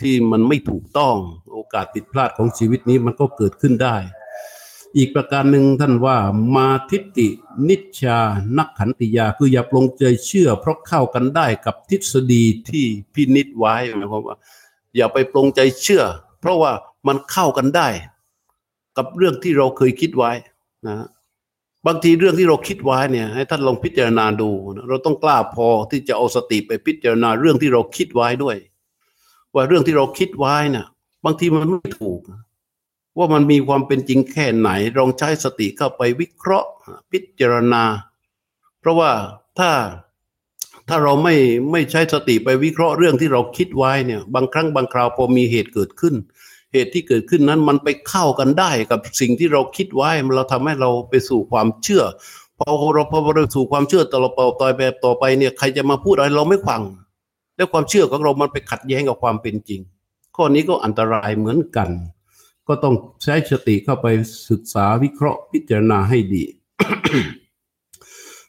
[0.00, 1.16] ที่มันไม่ถูกต้อง
[1.52, 3.96] โอกาสผิดพลาดของชีวิตนี้มันก็เกิดขึ้นได้
[4.96, 6.16] อีกประการหนึ่งท่านว่า
[6.54, 7.28] มาทิฏฐิ
[7.68, 8.18] นิชา
[8.58, 14.36] นักขันติยา คืออย่าปลงใจเชื่อ เพราะเข้ากันได้กับทฤษฎีที่พินิจไว้หมายความว่า
[14.96, 16.04] อย่าไปปลงใจเชื่อ
[16.40, 16.72] เพราะว่า
[17.08, 17.88] มันเข้ากันได้
[18.96, 20.30] กับเรื่องที่เราเคยคิดไว้
[20.88, 21.06] นะ
[21.86, 24.50] บางทีเรื่องที่เราคิดไว้เนี่ย ให้ท่านลองพิจารณาดู
[24.88, 28.56] เราต้องกล้าพอที่จะเอาสติไปพิจารณาเรื่องที่เราคิดไว้ด้วย
[29.54, 30.86] ว่าเรื่องที่เราคิดไว้น่ะ
[31.24, 32.20] บางทีมันไม่ถูก
[33.18, 36.68] ว่ามันมีความเป็นจริงแค่ไหนลองใช้สติเข้าไปวิเคราะห์
[37.10, 37.82] พิจารณา
[38.80, 39.10] เพราะว่า
[39.58, 39.70] ถ้า
[40.88, 41.34] ถ้าเราไม่
[41.72, 46.14] ไม่ใช้สติไปวิเคราะห์เรื่องที่เราคิดไว้เนี่ย บางครั้งบางคราวพอมีเหตุเกิดขึ้น
[46.72, 52.04] เหตุที่เกิดขึ้นนั้นมันไปเข้ากันได้กับสิ่งที่เราคิดไว้มันเราทำให้เราไปสู่ความเชื่อ
[52.58, 56.82] พอเราพอเราสู่ความเชื่อต่อเราต่อแบบต่อไปเนี่ยใครจะมาพูดอะไรเราไม่ฟัง
[57.56, 59.80] แล้วความเชื่อของเรามันไปขัดแย้งกับความเป็นจริง
[60.36, 61.88] ข้อนี้ก็อันตรายเหมือนกัน
[62.68, 64.06] ก็ต้องใช้สติเข้าไป
[64.50, 66.44] ศึกษาวิเคราะห์พิจารณาให้ดี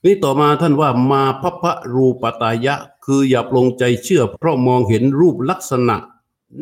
[0.06, 5.97] นี่ต่อมาท่านว่ามาพพะรูปตายะ คืออย่าปลงใจเชื่อ เพราะมองเห็นรูปลักษณะ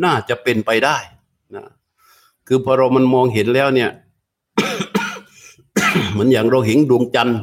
[0.04, 0.98] น่าจะเป็นไปได้
[1.56, 1.66] นะ
[2.48, 3.90] คือพอเรามันมองเห็นแล้วเนี่ย
[6.12, 7.40] เหมือนอย่างเราเห็นดวงจันทร์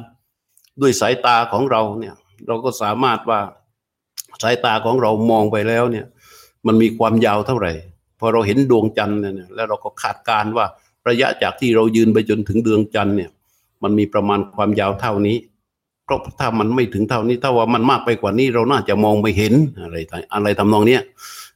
[0.80, 2.14] ด้วยสายตาของเราเนี่ย
[2.46, 3.40] เราก็สามารถว่า
[4.42, 6.06] สายตาของเรามองไปแล้วเนี่ย
[6.66, 7.72] มันมีความยาวเท่าไหร่
[8.18, 10.66] พอเราเห็นดวงจันทร์เนี่ยแล้วเราก็คาดการว่า
[11.08, 13.30] ระยะจากที่เรายืนไปจนถึงดวงจันทร์เนี่ย
[13.82, 15.36] มันมีประมาณความยาวเท่านี้
[16.04, 19.96] เพราะถ้ามันไม่ถึงเท่านี้ถ้าว่ามันมากไปกว่านี้เราน่าจะมองไม่เห็นอะไร
[20.34, 21.02] อะไรทำนองเนี้ย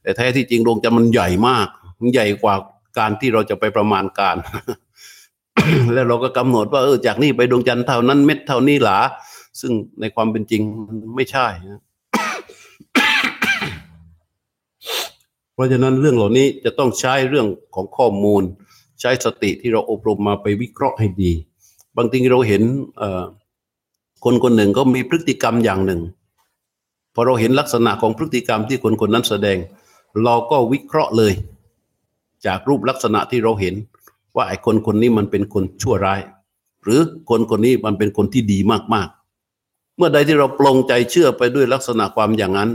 [0.01, 1.67] แต่แท้ที่จริงดวงจันทร์มันใหญ่มาก
[1.99, 2.55] มันใหญ่กว่า
[2.97, 4.37] การที่เราจะไปประมาณการ
[5.93, 8.97] แล้วเราก็กำหนดว่าเออจากนี้ไปดวงจันทร์เท่านั้นเม็ดเท่านี้หลา
[9.59, 10.61] ซึ่งในความเป็นจริง
[11.15, 11.47] ไม่ใช่
[15.53, 18.43] เพราะฉะนั้นเรื่องเหล่านี้จะต้องใช้เรื่องของข้อมูล
[19.01, 21.31] ใช้สติที่เราอบรมมาไปวิเคราะห์ให้ดี
[21.97, 22.61] บางทีเราเห็น
[24.23, 26.01] คนคนหนึ่งก็มีพฤติกรรมอย่างหนึ่ง
[27.13, 29.57] พอเราเห็นลักษณะของพฤติกรรมที่คนคนนั้นแสดง
[30.23, 31.33] เราก็วิเคราะห์เลย
[32.45, 33.75] จากรูปลักษณะที่เราเห็น
[34.35, 36.21] ว่าไอ้คนคนนี้มันเป็นคนชั่วร้าย
[36.83, 38.59] หรือคนคนนี้มันเป็นคนที่ดี
[38.93, 42.69] มากๆ เมื่อใดที่เราปลงใจเชื่อไปด้วยลักษณะความอย่างนั้น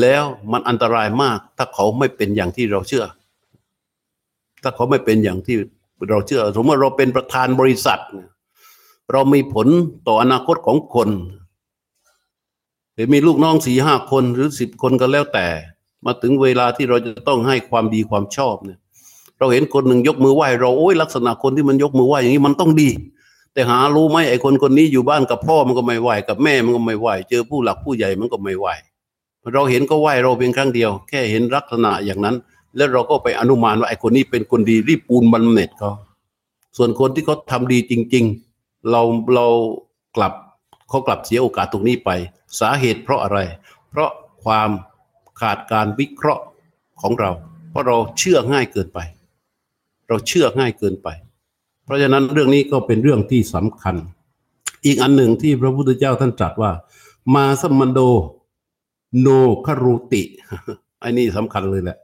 [0.00, 3.04] แล้วมันอันตรายมาก ถ้าเขาไม่เป็นอย่างที่เราเชื่อ
[4.62, 5.56] ถ้าเขาไม่เป็นอย่างที่
[6.10, 8.00] เราเชื่อ สมมติเราเป็นประธานบริษัท
[9.12, 9.66] เรามีผล
[10.06, 11.08] ต่ออนาคตของคน
[12.94, 15.46] หรือมีลูกน้องสี่ห้าคนหรือสิบคนก็แล้วแต่
[16.04, 18.78] มาถึงเวลาที่เราจะต้องให้ความดีความชอบเนี่ย
[19.38, 22.90] เราเห็นคนหนึ่งยกมือไหว้เราโอ้ยลักษณะคนที่มันยกมือไหว้อย่างนี้มันต้องดี
[23.52, 28.66] แต่หารู้ไหมไอ้คนคนนี้อยู่บ้านกับพ่อมันก็ไม่ไหวกับแม่มันก็ไม่ไหวเจอผู้หลักผู้ใหญ่มันก็ไม่ไหว
[29.54, 32.36] เราเห็นก็ไหวเราเพียงครั้งเดียว แค่เห็นลักษณะอย่างนั้น
[32.76, 35.90] แล้วเราก็ไปอนุมานว่าไอ้คนนี้เป็นคนดีรีบปูนบำเน็จเขา
[36.76, 38.24] ส่วนคนที่เขาทาดีจริง
[38.56, 39.02] ๆ เรา
[39.34, 39.46] เรา
[40.16, 40.32] กลับ
[40.88, 42.10] เขากลับเสียโอกาสตรงนี้ไป
[42.60, 43.38] สาเหตุเพราะอะไร
[43.90, 44.10] เพราะ
[44.44, 44.70] ความ
[45.40, 46.44] ขาดการวิเคราะห์
[47.00, 47.30] ของเรา
[47.70, 48.98] เพราะเราเชื่อง่ายเกินไป
[50.08, 51.08] เราเชื่อง่ายเกินไป
[51.84, 53.96] เพราะฉะนั้นเรื่องนี้ก็เป็นเรื่องที่สำคัญ
[54.86, 56.72] อีกอันหนึ่งที่พระพุทธเจ้าท่านตรัสว่า
[57.34, 58.00] มาสมันโด
[59.20, 59.28] โน
[59.66, 60.22] คารุติ
[61.02, 61.98] อันนี้สำคัญเลยแหละ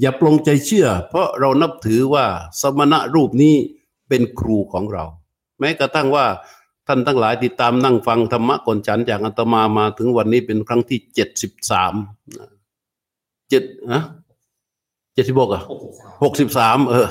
[0.00, 2.24] อย่าปลงใจเชื่อ เพราะเรานับถือว่า
[2.60, 3.54] สมณะรูปนี้
[4.08, 5.04] เป็นครูของเรา
[5.60, 6.26] แม้กระทั่งว่า
[6.86, 11.94] ท่านทั้งหลายติดตามนั่งฟังธรรมะก่อนฉันจากอัตมามาถึงวันนี้เป็นครั้งที่เจ็ดสิบสาม
[13.50, 14.02] เจ็ดนะ
[15.14, 15.62] เจ็ดสิบหกอะ
[16.22, 17.06] หกสิบสามเออ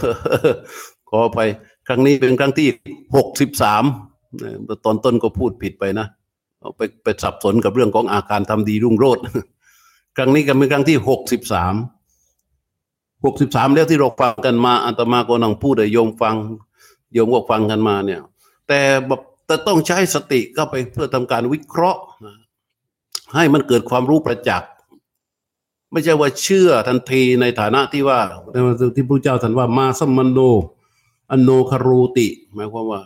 [1.09, 1.39] ขอไป
[1.87, 2.67] ครั้งนี้เป็นครั้งที่
[3.15, 3.83] หกสิบสาม
[4.85, 6.07] ตอนต้นก็พูดผิดไปนะ
[6.78, 9.23] ไปไปสับสนกับเรื่องของอาการทำดีรุ่งโรจน์
[10.17, 11.76] ครั้งนี้ก็เป็นครั้งที่หกสิบสาม
[13.26, 16.36] หกสิบสามแล้วที่เราฟังกันมาอาตมาก็นั่งพูดโยมฟัง
[17.13, 18.21] โยมก็ฟังกันมาเนี่ย
[18.67, 22.02] แต่แบบแต่ต้องใช้สติเข้าไปเพื่อทำการวิเคราะห์
[23.36, 24.69] ให้มันเกิดความรู้ประจักษ์
[25.91, 28.19] ไม่ใช่ว่าเชื่อทันทีในฐานะที่ว่า
[28.95, 30.39] ที่พระเจ้าท่านว่ามาสมันโน
[31.32, 33.02] อโนคารูติ หมายความว่า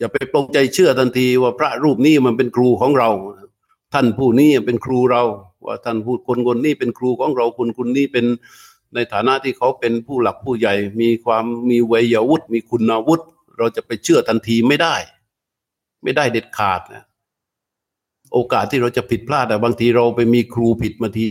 [0.00, 3.10] จะไปปลงใจเชื่อทันทีว่าพระรูปนี้มันเป็นครูของเรา
[3.94, 5.22] ท่านผู้นี้เป็นครูเรา
[5.66, 8.26] ว่าท่านผู้คนคนนี้เป็นครูของเราคนคนนี้เป็น
[8.94, 13.26] ในฐานะที่เขาเป็นผู้หลักผู้ใหญ่ มีความมีวัยวุฒิมีคุณวุฒิ
[13.58, 14.94] เราจะไปเชื่อทันทีไม่ได้
[16.02, 17.04] ไม่ได้เด็ดขาดนะ
[18.32, 21.24] โอกาสที่เราจะผิดพลาดแต่บางทีเราไปมีครูผิดมาที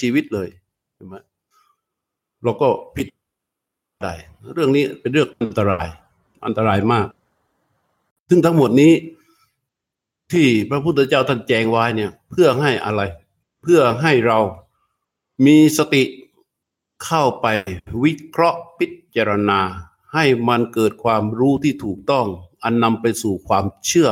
[0.00, 0.48] ชีวิตเลย
[0.94, 1.14] ใช่ไหม
[2.42, 3.06] เราก็ผิด
[4.04, 4.14] ได้
[4.54, 5.88] เรื่องนี้เป็นเรื่องอันตราย
[6.46, 7.06] อันตรายมาก
[8.28, 8.92] ซึ่งทั้งหมดนี้
[10.32, 13.02] ที่พระพุทธเจ้าท่านแจงไว้เนี่ย เพื่อให้อะไร
[13.62, 14.38] เพื่อให้เรา
[15.46, 16.02] มีสติ
[17.04, 17.46] เข้าไป
[18.04, 19.60] วิเคราะห์พิจารณา
[20.14, 22.26] ให้มันเกิดความรู้ที่ถูกต้อง
[22.62, 24.10] อันนำไปสู่ความเชื่อ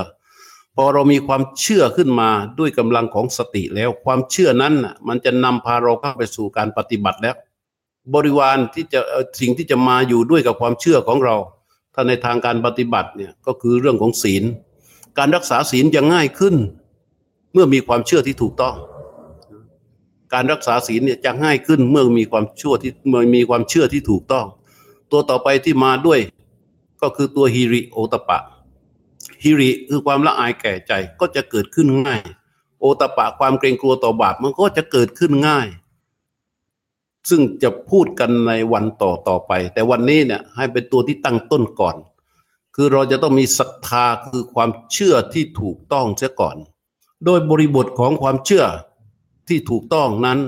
[0.76, 4.74] พอเรามีความเชื่อขึ้นมาด้วยกำลังของสติแล้วความเชื่อนั้น
[5.08, 7.36] มันจะนำพาเราเข้าไปสู่การปฏิบัติแล้ว
[8.14, 9.00] บริวารที่จะ
[9.40, 11.36] สิ่งที่จะมาอยู่ด้วยกับความเชื่อของเรา
[11.94, 14.44] ถ้าในทางการปฏิบัติเนี่ยก็คือเรื่องของศีล
[15.18, 16.54] การรักษาศีลจะง่ายขึ้น
[17.52, 18.74] เมื่อมีความเชื่อที่ถูกต้อง
[20.34, 24.46] การรักษาศีลเนี่ยจะง่ายขึ้นเมื่อมีความชั่วที่เมื่อมีความเชื่อที่ถูกต้อง
[25.10, 26.20] ตัวต่อไปที่มาด้วย
[27.02, 28.38] ก็คือตัวฮิริโอตปะ
[29.42, 32.22] ฮิริคือความละอายแก่ใจก็จะเกิดขึ้นง่าย
[32.80, 35.68] โอตปะความเกรงกลัวต่อบาปมันก็จะเกิดขึ้นง่าย
[37.30, 41.96] ซึ่งจะพูดกันในวันต่อต่อไป แต่วันนี้เนี่ยให้เป็นตัวที่ตั้งต้นก่อน
[42.74, 46.56] คือเราจะต้องมีศรัทธาคือความเชื่อที่ถูกต้องเสียก่อน
[47.24, 48.64] โดยบริบทของความเชื่อ
[49.48, 50.38] ที่ถูกต้องนั้น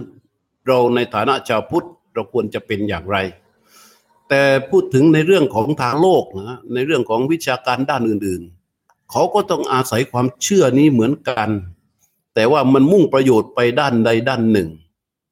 [0.66, 3.16] เราในฐานะชาวพุทธเราควรจะเป็นอย่างไร
[4.28, 11.50] แต่พูดถึงในเรื่องของทางโลกนะในเรื่องของวิชาการด้านอื่นๆ เขาก็ต้องอาศัยความเชื่อนี้เหมือนกัน
[12.34, 14.68] แต่ว่ามันมุ่งประโยชน์ไปด้านใดด้านหนึ่ง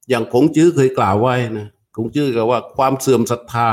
[0.09, 3.69] อย่างคงจื้อเคยกล่าวไว้นะคงจื้อกับว่าความเสื่อมศรัทธา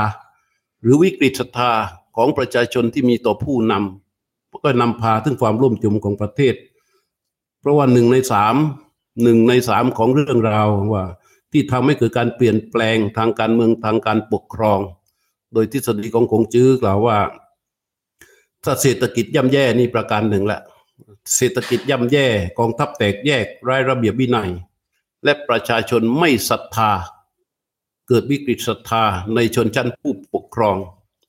[0.82, 1.70] หรือวิกฤตศรัทธา
[2.16, 6.54] ของประชาชนที่มีต่อผู้นำก็นำพาถึงความร่มจมของประเทศ
[7.60, 8.56] เพราะว่าหนึ่งในสาม
[9.22, 11.04] หนึ่งในสามของเรื่องราวว่า
[11.52, 14.80] ที่ทำให้เกิดการเปลี่ยนแปลงทางการเมืองทางการปกครอง
[15.52, 17.18] โดยทฤษฎีของคงจื้อกล่าวว่า
[18.64, 20.60] ถ้าเศรษฐกิจย่ำแย่นี่ประการหนึ่งแหละ
[21.36, 22.26] เศรษฐกิจย่ำแย่
[22.58, 24.50] กองทัพแตกแยกไร้ระเบียบวินัย
[25.24, 26.92] และประชาชนไม่ศรัทธา
[28.08, 29.04] เกิดวิกฤตศรัทธา
[29.34, 30.76] ในชนชั้นผู้ปกครอง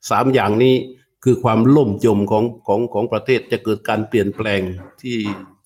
[0.10, 0.76] สามอย่างนี้
[1.24, 4.62] คือความล่มจมของของของประเทศจะเกิดการเปลี่ยนแปลง
[5.02, 5.18] ที่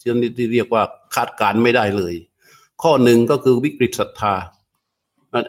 [0.03, 0.83] ชนิดที่เรียกว่า
[1.15, 2.13] คาดการไม่ได้เลย
[2.81, 4.33] ข้อหนึ่งก็คือวิกฤตศรัทธา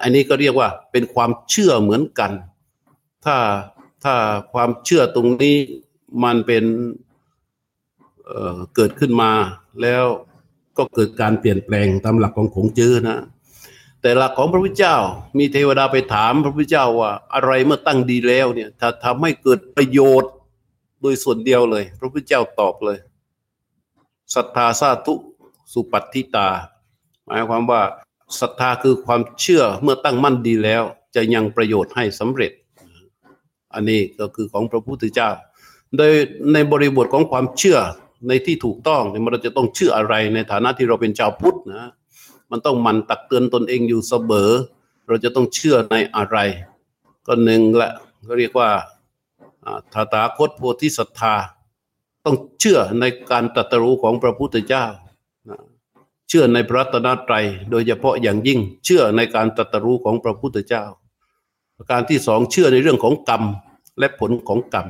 [0.03, 2.33] อันนี้ก็เรียกว่าเป็นความเชื่อเหมือนกัน
[3.25, 3.37] ถ้า
[4.05, 4.15] ถ้า
[4.53, 5.57] ความเชื่อตรงนี้
[6.25, 6.65] มันเป็น
[8.27, 9.31] เเกิดขึ้นมา
[9.83, 10.05] แล้ว
[10.79, 13.19] ก็เกิดการเปลี่ยนแปลงตามหลักของขงจื้อนะ
[14.03, 14.97] แต่หลักของพระพุทธเจ้า
[15.39, 20.33] มีเทวดาไปถามพระพุทธเจ้าว่า อะไรเมื่อตั้งดีแล้วเนี่ย ถ้าทำให้เกิดประโยชน์
[21.03, 22.99] โดยส่วนเดียวเลย พระพุทธเจ้าตอบเลย
[24.35, 25.15] ศรัทธาสาธุ
[25.73, 26.49] สุปัติตา
[27.27, 27.83] หมายความว่า
[28.41, 30.83] ศรัทธาคือความเชื่อเมื่อตั้งมั่นดีแล้ว
[31.15, 32.53] จะยังประโยชน์ให้สำเร็จ
[33.75, 35.31] อันนี้ก็คือของพระพุทธเจ้า
[35.97, 36.13] โดย
[36.53, 37.79] ในบริบทของความเชื่อ
[38.29, 41.91] ในที่ถูกต้องเราจะต้องเชื่ออะไรในฐานะที่เราเป็นชาวพุทธนะ
[42.51, 44.51] มันต้องมันตักเตือนตนเองอยู่เสมอ
[45.09, 46.39] เราจะต้องเชื่อในอะไร
[47.27, 47.91] ก็หนึ่งละ
[48.29, 48.71] ก็เรียกว่า
[49.93, 51.35] ทาตาคตโพธิศรัทธา
[52.25, 54.85] ต้องเชื่อในการตรัสรู้ของพระพุทธเจ้า
[56.29, 60.85] เชื่อในพระตนตรัย โดยเฉพาะอย่างยิ่งเชื่อในการตรัสรู้ของพระพุทธเจ้า
[61.77, 63.43] ประการที่สองเชื่อในเรื่องของกรรม
[63.99, 64.87] และผลของกรรม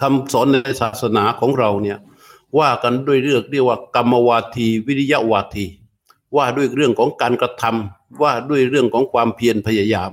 [0.00, 1.98] คำสอนในศาสนาของเราเนี่ย
[2.58, 5.66] ว่ากันด้วยเรื่องเรียกว่ากรรมวาทีวิริยะวาที
[6.36, 10.10] ว่าด้วยเรื่องของการกระทำว่าด้วยเรื่องของความเพียรพยายาม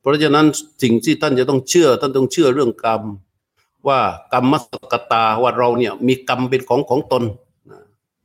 [0.00, 0.46] เพราะฉะนั้น
[0.82, 3.02] สิ่งที่ท่านจะต้องเชื่อ ท่านต้องเชื่อเรื่องกรรม
[3.88, 4.00] ว่า
[4.32, 7.24] กรรมสกตาว่าเราเนี่ยมีกรรมเป็นของของตน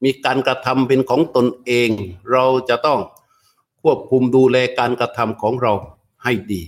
[0.04, 1.90] มีการกระทำเป็นของตนเอง
[2.32, 3.00] เราจะต้อง
[3.82, 5.74] ควบคุมดูแลการกระทำของเรา
[6.24, 6.62] ให้ดี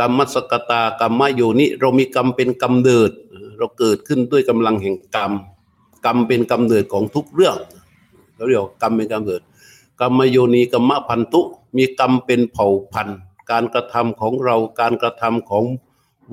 [0.00, 5.32] กรรมสกตากรรมโยนิ เรามีกรรมเป็นกำเนิดเเราเกิดขึ้นด้วยกำลังแห่งกรรม
[6.04, 7.56] กรรมเป็นกำเนิดของทุกเรื่อง
[8.34, 9.40] เขาเรียกกรรมเป็นกำเนิด
[10.00, 11.40] กรรมโยนีกรรมพันธุ
[11.76, 13.18] มีกรรมเป็นเผ่าพันธุ์
[13.50, 15.64] การกระทำของเราการกระทำของ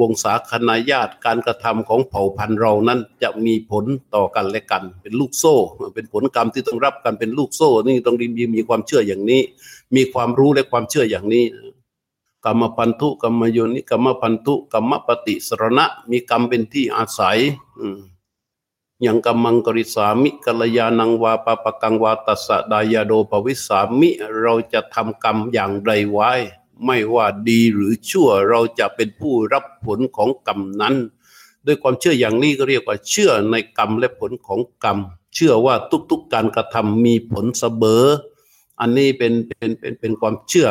[0.02, 5.56] วงศาคณาญาติการกระทำของเผ่าพันธุ์เรานั้นจะมีผลต่อกันและกัน เป็นลูกโซ่
[5.96, 9.42] เป็นผลกรรมที่ต้องรับกันเป็นลูกโซ่ นี่ต้องมีมีความเชื่ออย่างนี้
[9.96, 11.44] มีความรู้และความเชื่ออย่างนี้
[12.46, 17.40] กรรมพันธุกรรมโยนิกรรมพันธุกรรมปฏิสรณะ มีกรรมเป็นที่อาศัย
[19.02, 24.10] อย่างกรรมังกริสามิกัลยานังวาปปกังวาตัสดายาโดภวิสามิ
[24.42, 26.32] เราจะทำกรรมอย่างใดไว้
[26.86, 30.96] ไม่ว่าดีหรือชั่วเราจะเป็นผู้รับผลของกรรมนั้น
[31.66, 34.98] ด้วยความเชื่ออย่างนี้ก็เรียกว่าเชื่อในกรรมและผลของกรรม
[35.36, 35.76] เชื่อว่า
[36.12, 38.04] ทุกๆการกระทำมีผลเสมอ
[38.80, 40.70] อันนี้เป็นเป็นเป็นเป็นความเชื่อ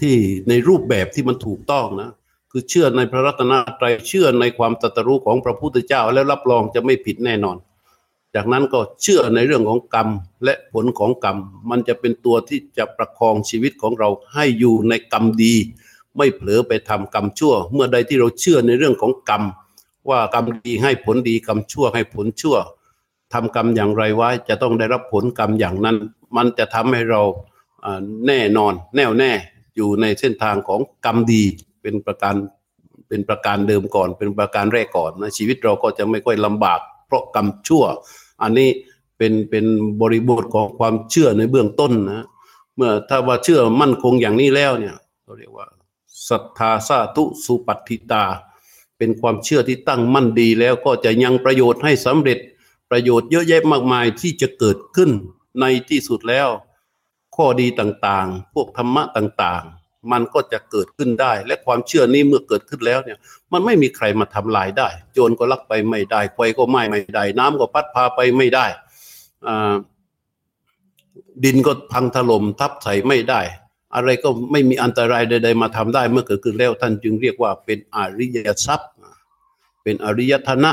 [0.00, 0.16] ที่
[0.48, 2.10] ในรูปแบบที่มันถูกต้องนะ
[2.50, 7.56] คือเชื่อในพระรัตนตรัยเชื่อในความตรัสรู้ของพระพุทธเจ้า แล้วรับรองจะไม่ผิดแน่นอน
[8.34, 10.08] จากนั้นก็เชื่อในเรื่องของกรรม
[10.44, 11.36] และผลของกรรม
[11.70, 15.54] มันจะเป็นตัวที่จะประคองชีวิตของเราให้อยู่ในกรรมดี
[16.16, 19.42] ไม่เผลอไปทำกรรมชั่ว เมื่อใดที่เราเชื่อในเรื่องของกรรม
[20.10, 22.56] ว่ากรรมดีให้ผลดีกรรมชั่วให้ผลชั่ว
[23.32, 25.96] ทำกรรมอย่างไรไว้จะต้องได้รับผลกรรมอย่างนั้น
[26.36, 27.22] มันจะทำให้เรา
[28.26, 29.32] แน่นอนแน่วแน่
[29.78, 31.44] อยู่ในเส้นทางของกรรมดี
[31.82, 32.34] เป็นประการ
[33.08, 37.84] เป็นประการเดิมก่อน เป็นประการแรกก่อนนะชีวิตเราก็จะไม่ค่อยลำบาก เพราะกรรมชั่ว
[38.42, 38.70] อันนี้
[39.16, 39.64] เป็นเป็น
[40.00, 42.26] บริบทของความเชื่อในเบื้องต้นนะ
[42.76, 45.66] เมื่อถ้าว่าเชื่อมั่นคงอย่างนี้แล้วเนี่ยเราเรียกว่า
[46.28, 48.24] ศรัทธาสาธุสุปัติตา
[48.98, 52.38] เป็นความเชื่อที่ตั้งมั่นดีแล้วก็จะยังประโยชน์ให้สำเร็จ
[52.90, 55.10] ประโยชน์เยอะแยะมากมายที่จะเกิดขึ้น
[55.60, 56.48] ในที่สุดแล้ว
[57.38, 63.18] ข้อดีต่างๆ พวกธรรมะต่างๆ มันก็จะเกิดขึ้นได้ และความเชื่อนี้เมื่อเกิดขึ้นแล้วเนี่ย
[63.52, 68.66] มันไม่มีใครมาทำลายได้ โจรก็ลักไปไม่ได้ไฟก็ไหม้ไม่ได้ น้ำก็พัดพาไปไม่ได้
[71.44, 73.40] ดินก็พังถล่มทับใส่ไม่ได้
[73.94, 78.90] อะไรก็ไม่มีอันตรายใด ๆ มาทำได้ เมื่อเกิดขึ้นแล้วท่านจึงเรียกว่าเป็นอริยทรัพย์
[79.82, 80.72] เป็นอริยธนะ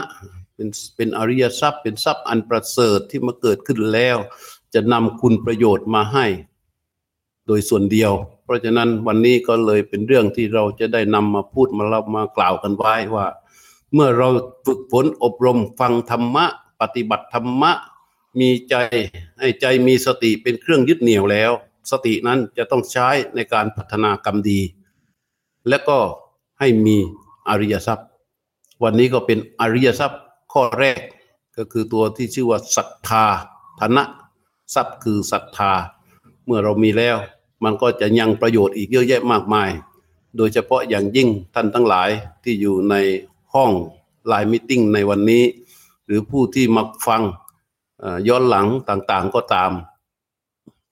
[0.56, 4.18] เป็นเป็นอริยทรัพย์ เป็นทรัพย์อันประเสริฐที่มาเกิดขึ้นแล้ว
[4.74, 6.26] จะนำคุณประโยชน์มาให้
[7.48, 8.12] โดยส่วนเดียว
[8.44, 13.28] เพราะฉะนั้นวันนี้ก็เลยเป็นเรื่องที่เราจะได้นำมาพูดมาเล่ามากล่าวกันไว้ว่า
[13.94, 14.28] เมื่อเรา
[14.66, 16.46] ฝึกฝนอบรมฟังธรรมะ
[16.82, 17.72] ปฏิบัติธรรมะ
[18.40, 18.76] มีใจ
[19.40, 21.52] ให้ใจมีสติเป็นเครื่องยึดเหนี่ยวแล้ว
[21.92, 24.62] สตินั้นจะต้องใช้ในการพัฒนากรรมดี
[25.70, 26.00] และก็
[26.60, 26.98] ให้มี
[27.50, 28.08] อริยทรัพย์
[28.84, 30.22] วันนี้ก็เป็นอริยทรัพย์
[30.54, 31.00] ข้อแรก
[31.58, 33.26] ก็คือตัวที่ชื่อว่าศรัทธา
[33.80, 34.04] ธนะ
[34.74, 35.72] ทรัพย์คือศรัทธา
[36.46, 37.18] เมื่อเรามีแล้ว
[37.64, 39.70] มันก็จะยังประโยชน์อีกเยอะแยะมากมาย
[40.38, 42.10] โดยเฉพาะอย่างยิ่งท่านทั้งหลาย
[42.44, 42.96] ที่อยู่ใน
[43.54, 43.72] ห้อง
[44.28, 45.44] ไลน์มิ팅ในวันนี้
[46.06, 47.22] หรือผู้ที่มาฟัง
[48.28, 49.72] ย้อนหลังต่างๆก็ตาม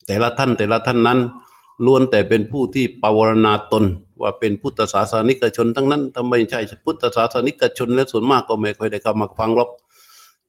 [0.06, 1.20] แต่ละท่านแต่ละท่านนั้น
[1.86, 3.84] ล้วนแต่เป็นผู้ที่ปวารณาตน
[4.22, 9.70] ว่าเป็นพุทธศาสนิกชน ทั้งนั้นทำไมใช่พุทธศาสนิกชน และส่วนมากก็ไม่ค่อยได้เข้ามาฟังหรอก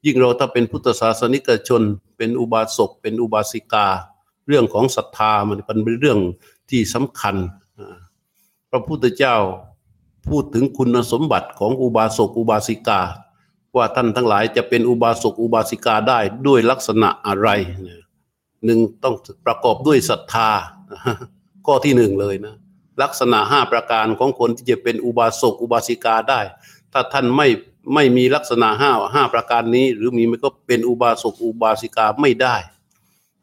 [0.07, 1.83] ยิ่งเราถ้าเป็นพุทธศาสนิกชน
[2.17, 3.87] เป็นอุบาสกเป็นอุบาสิกา
[4.49, 6.19] เรื่องของศรัทธามันเป็นเรื่อง
[6.71, 7.37] ที่สำคัญ
[8.71, 9.37] พระพุทธเจ้า
[10.29, 13.01] พูดถึงคุณสมบัติของอุบาสกอุบาสิกา
[13.77, 17.49] ว่าท่านทั้งหลายจะเป็นอุบาสกอุบาสิกาได้ด้วยลักษณะอะไร
[18.65, 19.15] หนึ่งต้อง
[19.47, 20.51] ประกอบด้วยศรัทธา
[21.67, 22.55] ข้อที่หนึ่งเลยนะ
[23.03, 26.41] ลักษณะห้าประการของคนที่จะเป็นอุบาสกอุบาสิกาได้
[26.93, 27.49] ถ้าท่านไม่
[27.95, 32.57] ไม่มีลักษณะห้าห้าประการนี้ หรือมีมันก็เป็นอุบาสกอุบาสิกาไม่ได้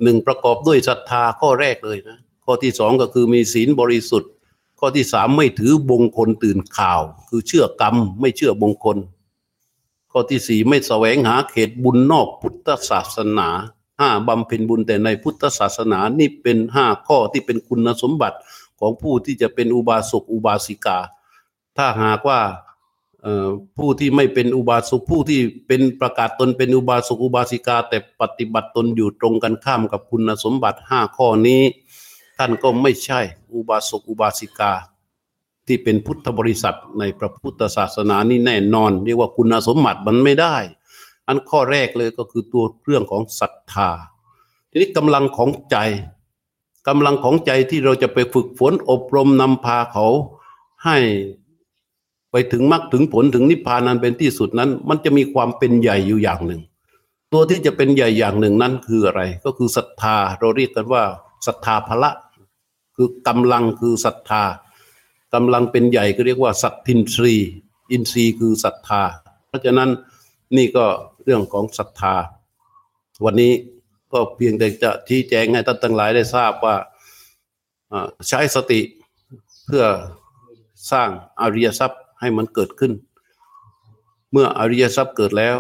[0.04, 4.32] หนึ่งประกอบด้วยศรัทธาข้อแรกเลยนะข้อที่สองก็คือมีศีลบริสุทธิ์
[4.80, 8.98] ข้อที่สามไม่ถือบงคลตื่นข่าว คือเชื่อกรรมไม่เชื่อบงคล
[10.12, 13.50] ข้อที่สี่ไม่แสวงหาเขตบุญนอกพุทธศาสนา
[14.00, 18.38] ห้าบำเพ็ญบุญแต่ในพุทธศาสนานี่เป็นห้าข้อที่เป็นคุณสมบัติ
[18.80, 21.00] ของผู้ที่จะเป็นอุบาสกอุบาสิกา
[21.78, 22.40] ถ้าหากว่า
[23.78, 31.62] ผู้ที่ไม่เป็นอุบาสกผู้ที่เป็นประกาศตนเป็นอุบาสกอุบาสิกา แต่ปฏิบัติตนอยู่ตรงกันข้ามกับคุณสมบัติห้าข้อนี้
[32.38, 33.20] ท่านก็ไม่ใช่
[33.54, 34.74] อุบาสกอุบาสิกา
[35.68, 40.56] ที่เป็นพุทธบริษัทในพระพุทธศาสนานี่แน่นอน เรียกว่าคุณสมบัติมันไม่ได้
[41.28, 43.90] อันข้อแรกเลยก็คือตัวเรื่องของศรัทธา
[44.70, 45.78] ทีนี้กำลังของใจ
[46.88, 50.06] กำลังของใจที่เราจะไปฝึกฝนอบรมนำพาเขา
[50.86, 50.98] ให้
[52.32, 56.62] ไปถึงมรรคถึงผลถึงนิพพานนั้นเป็นที่สุดนั้น มันจะมีความเป็นใหญ่อยู่อย่างหนึ่ง
[57.34, 61.04] ตัวที่จะเป็นใหญ่อย่างหนึ่งนั้นคืออะไร ก็คือศรัทธาเราเรียกกันว่า
[61.48, 62.12] ศรัทธาพละ
[62.96, 64.44] คือกำลังคือศรัทธา
[65.34, 67.36] กำลังเป็นใหญ่ก็เรียกว่าสัตทินทรี
[67.92, 69.02] อินทรีย์คือศรัทธา
[69.48, 69.90] เพราะฉะนั้น
[70.58, 70.86] นี่ก็
[71.24, 72.16] เรื่องของศรัทธา
[73.26, 73.52] วันนี้
[74.14, 76.76] ก็เพียงแต่จะชี้แจงให้ท่านทั้งหลายได้ทราบว่า
[77.92, 78.82] อ่าใช้สติ
[79.66, 79.84] เพื่อ
[80.92, 81.10] สร้าง
[81.42, 82.92] อริยทรัพย์ ให้มันเกิดขึ้น
[84.32, 85.58] เมื่ออริยทรัพย์เกิดแล้ว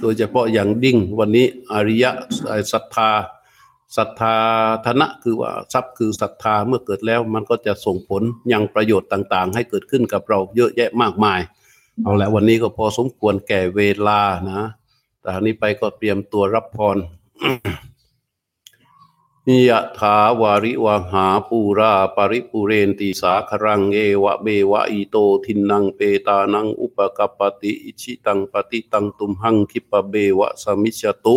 [0.00, 2.04] โดยเฉพาะอย่างดิ่งวันนี้อริย
[2.72, 3.10] ศรัทธา
[3.96, 4.36] ศรัทธา
[4.86, 8.22] ธนะคือว่าทรัพย์คือศรัทธาเมื่อเกิดแล้วมันก็จะส่งผล
[8.52, 11.40] ยังประโยชน์ต่าง ๆ ให้เกิดขึ้นกับเราเยอะแยะมากมาย
[12.02, 14.20] เอาละวันนี้ก็พอสมควรแก่เวลา
[14.50, 14.62] นะ
[15.20, 16.96] แต่นี้ไปก็เตรียมตัวรับพร
[19.68, 31.36] ยะถาวาริวังหาปูราปริปุเรนติสาครังเอวะเบวะอิโตทินังเปตานังอุปกปติอิชิตังปฏิตังตุมหังคิปะเบวะสมิชตุ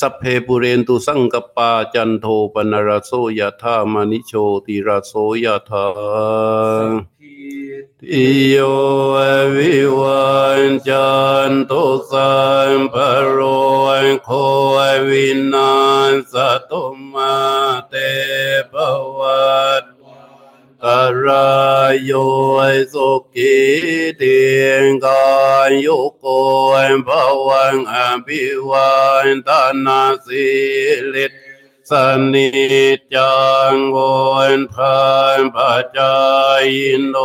[0.00, 4.32] สัพเพปุเรนตุสังกปาจันโทปนรโสยะธามณิโช
[4.66, 5.12] ติรสโส
[5.44, 5.86] ยะธา
[8.12, 8.56] อิโย
[9.54, 10.26] วิวั
[10.60, 11.10] นจั
[11.50, 12.32] นตุสั
[12.78, 12.94] มป
[13.28, 13.38] โร
[14.24, 14.30] โค
[15.08, 15.72] วินา
[16.32, 16.34] ส
[16.70, 17.34] ตุมา
[17.88, 17.94] เต
[18.72, 18.74] ป
[19.18, 19.91] วัต
[20.84, 20.88] ต
[21.26, 21.52] รา
[21.90, 22.12] ยโย
[22.92, 23.56] สุกิ
[24.16, 25.24] เตียงกา
[25.68, 26.26] ยโยโก
[27.06, 27.10] ภ
[27.48, 28.92] วังอภิวั
[29.26, 30.48] นตานาสิ
[31.14, 31.32] ลิต
[31.90, 31.92] ส
[32.32, 32.48] นิ
[32.96, 33.36] จจั
[33.72, 33.96] งโว
[34.58, 35.02] นพา
[35.38, 36.16] นปัจจา
[36.62, 36.64] ย
[37.12, 37.18] โด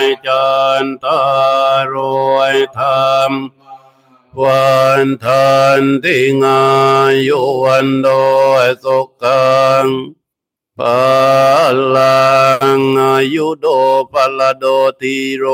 [0.00, 0.50] ยจั
[0.82, 1.22] นตา
[1.92, 1.94] ร
[2.34, 3.32] วยธรรม
[4.42, 6.62] วันทันติงา
[7.28, 8.08] ยุวันโด
[8.64, 9.52] ยสุขั
[9.84, 9.86] ง
[10.78, 10.80] พ
[11.96, 12.22] ลั
[12.78, 13.66] งอายุโด
[14.12, 14.64] พลโด
[15.00, 15.44] ทีโร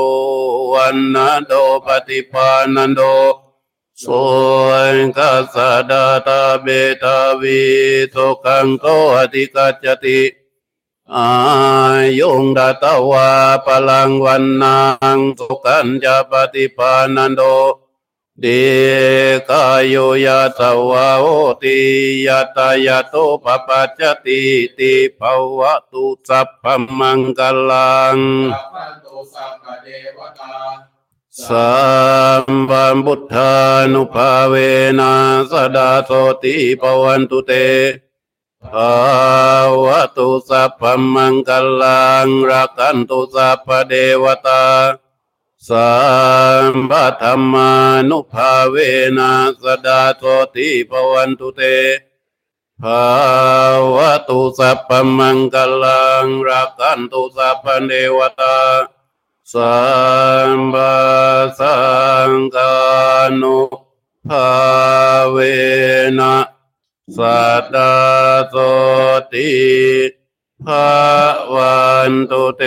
[0.73, 1.53] วันนาโด
[1.85, 3.01] ปฏิปานันโด
[3.99, 4.05] โส
[4.93, 5.57] ยกัส
[5.91, 6.67] ดาตาเบ
[7.03, 7.61] ตาวิ
[8.13, 10.21] ทุกังโตอติกัจจติ
[11.15, 11.29] อา
[12.19, 13.29] ยุงดัตวา
[13.65, 14.77] พลังวันนั
[15.17, 17.41] งสุขันจะปฏิปานันโด
[18.41, 18.45] เด
[19.49, 21.25] กายโยยะตวาโอ
[21.61, 21.77] ติ
[22.27, 24.41] ยะตายะโตปปัจจติ
[24.77, 25.21] ติภ
[25.59, 26.65] วะตุสัพพ
[26.99, 28.17] มังกลัง
[31.47, 31.71] สั
[32.49, 33.53] มปัมพุทธา
[33.93, 34.53] นุภาเว
[34.99, 35.11] นะ
[35.51, 36.11] สดาโส
[36.43, 37.53] ติปวันตุเต
[38.65, 38.93] ภา
[39.83, 40.81] วะตุสัพพ
[41.13, 44.63] มังคลังรักันตุสัพพเทวตา
[45.67, 45.91] สั
[46.73, 46.91] มป
[47.21, 47.71] ธรรมา
[48.09, 48.75] นุภาเว
[49.17, 49.31] นะ
[49.63, 50.23] สดาโส
[50.55, 51.61] ติปวันตุเต
[52.81, 53.05] ภา
[53.95, 58.57] วะตุสัพพมังคลังรักขันตุสัพพเทวตา
[59.53, 59.77] สั
[60.57, 60.75] มป
[61.59, 61.77] สั
[62.29, 62.73] งกา
[63.41, 63.59] นุ
[64.27, 64.49] ภา
[65.31, 65.37] เว
[66.19, 66.35] นะ
[67.17, 67.93] สัตตา
[68.49, 68.55] โส
[69.33, 69.51] ติ
[70.63, 70.87] ภา
[71.53, 71.79] วั
[72.09, 72.63] นตุเต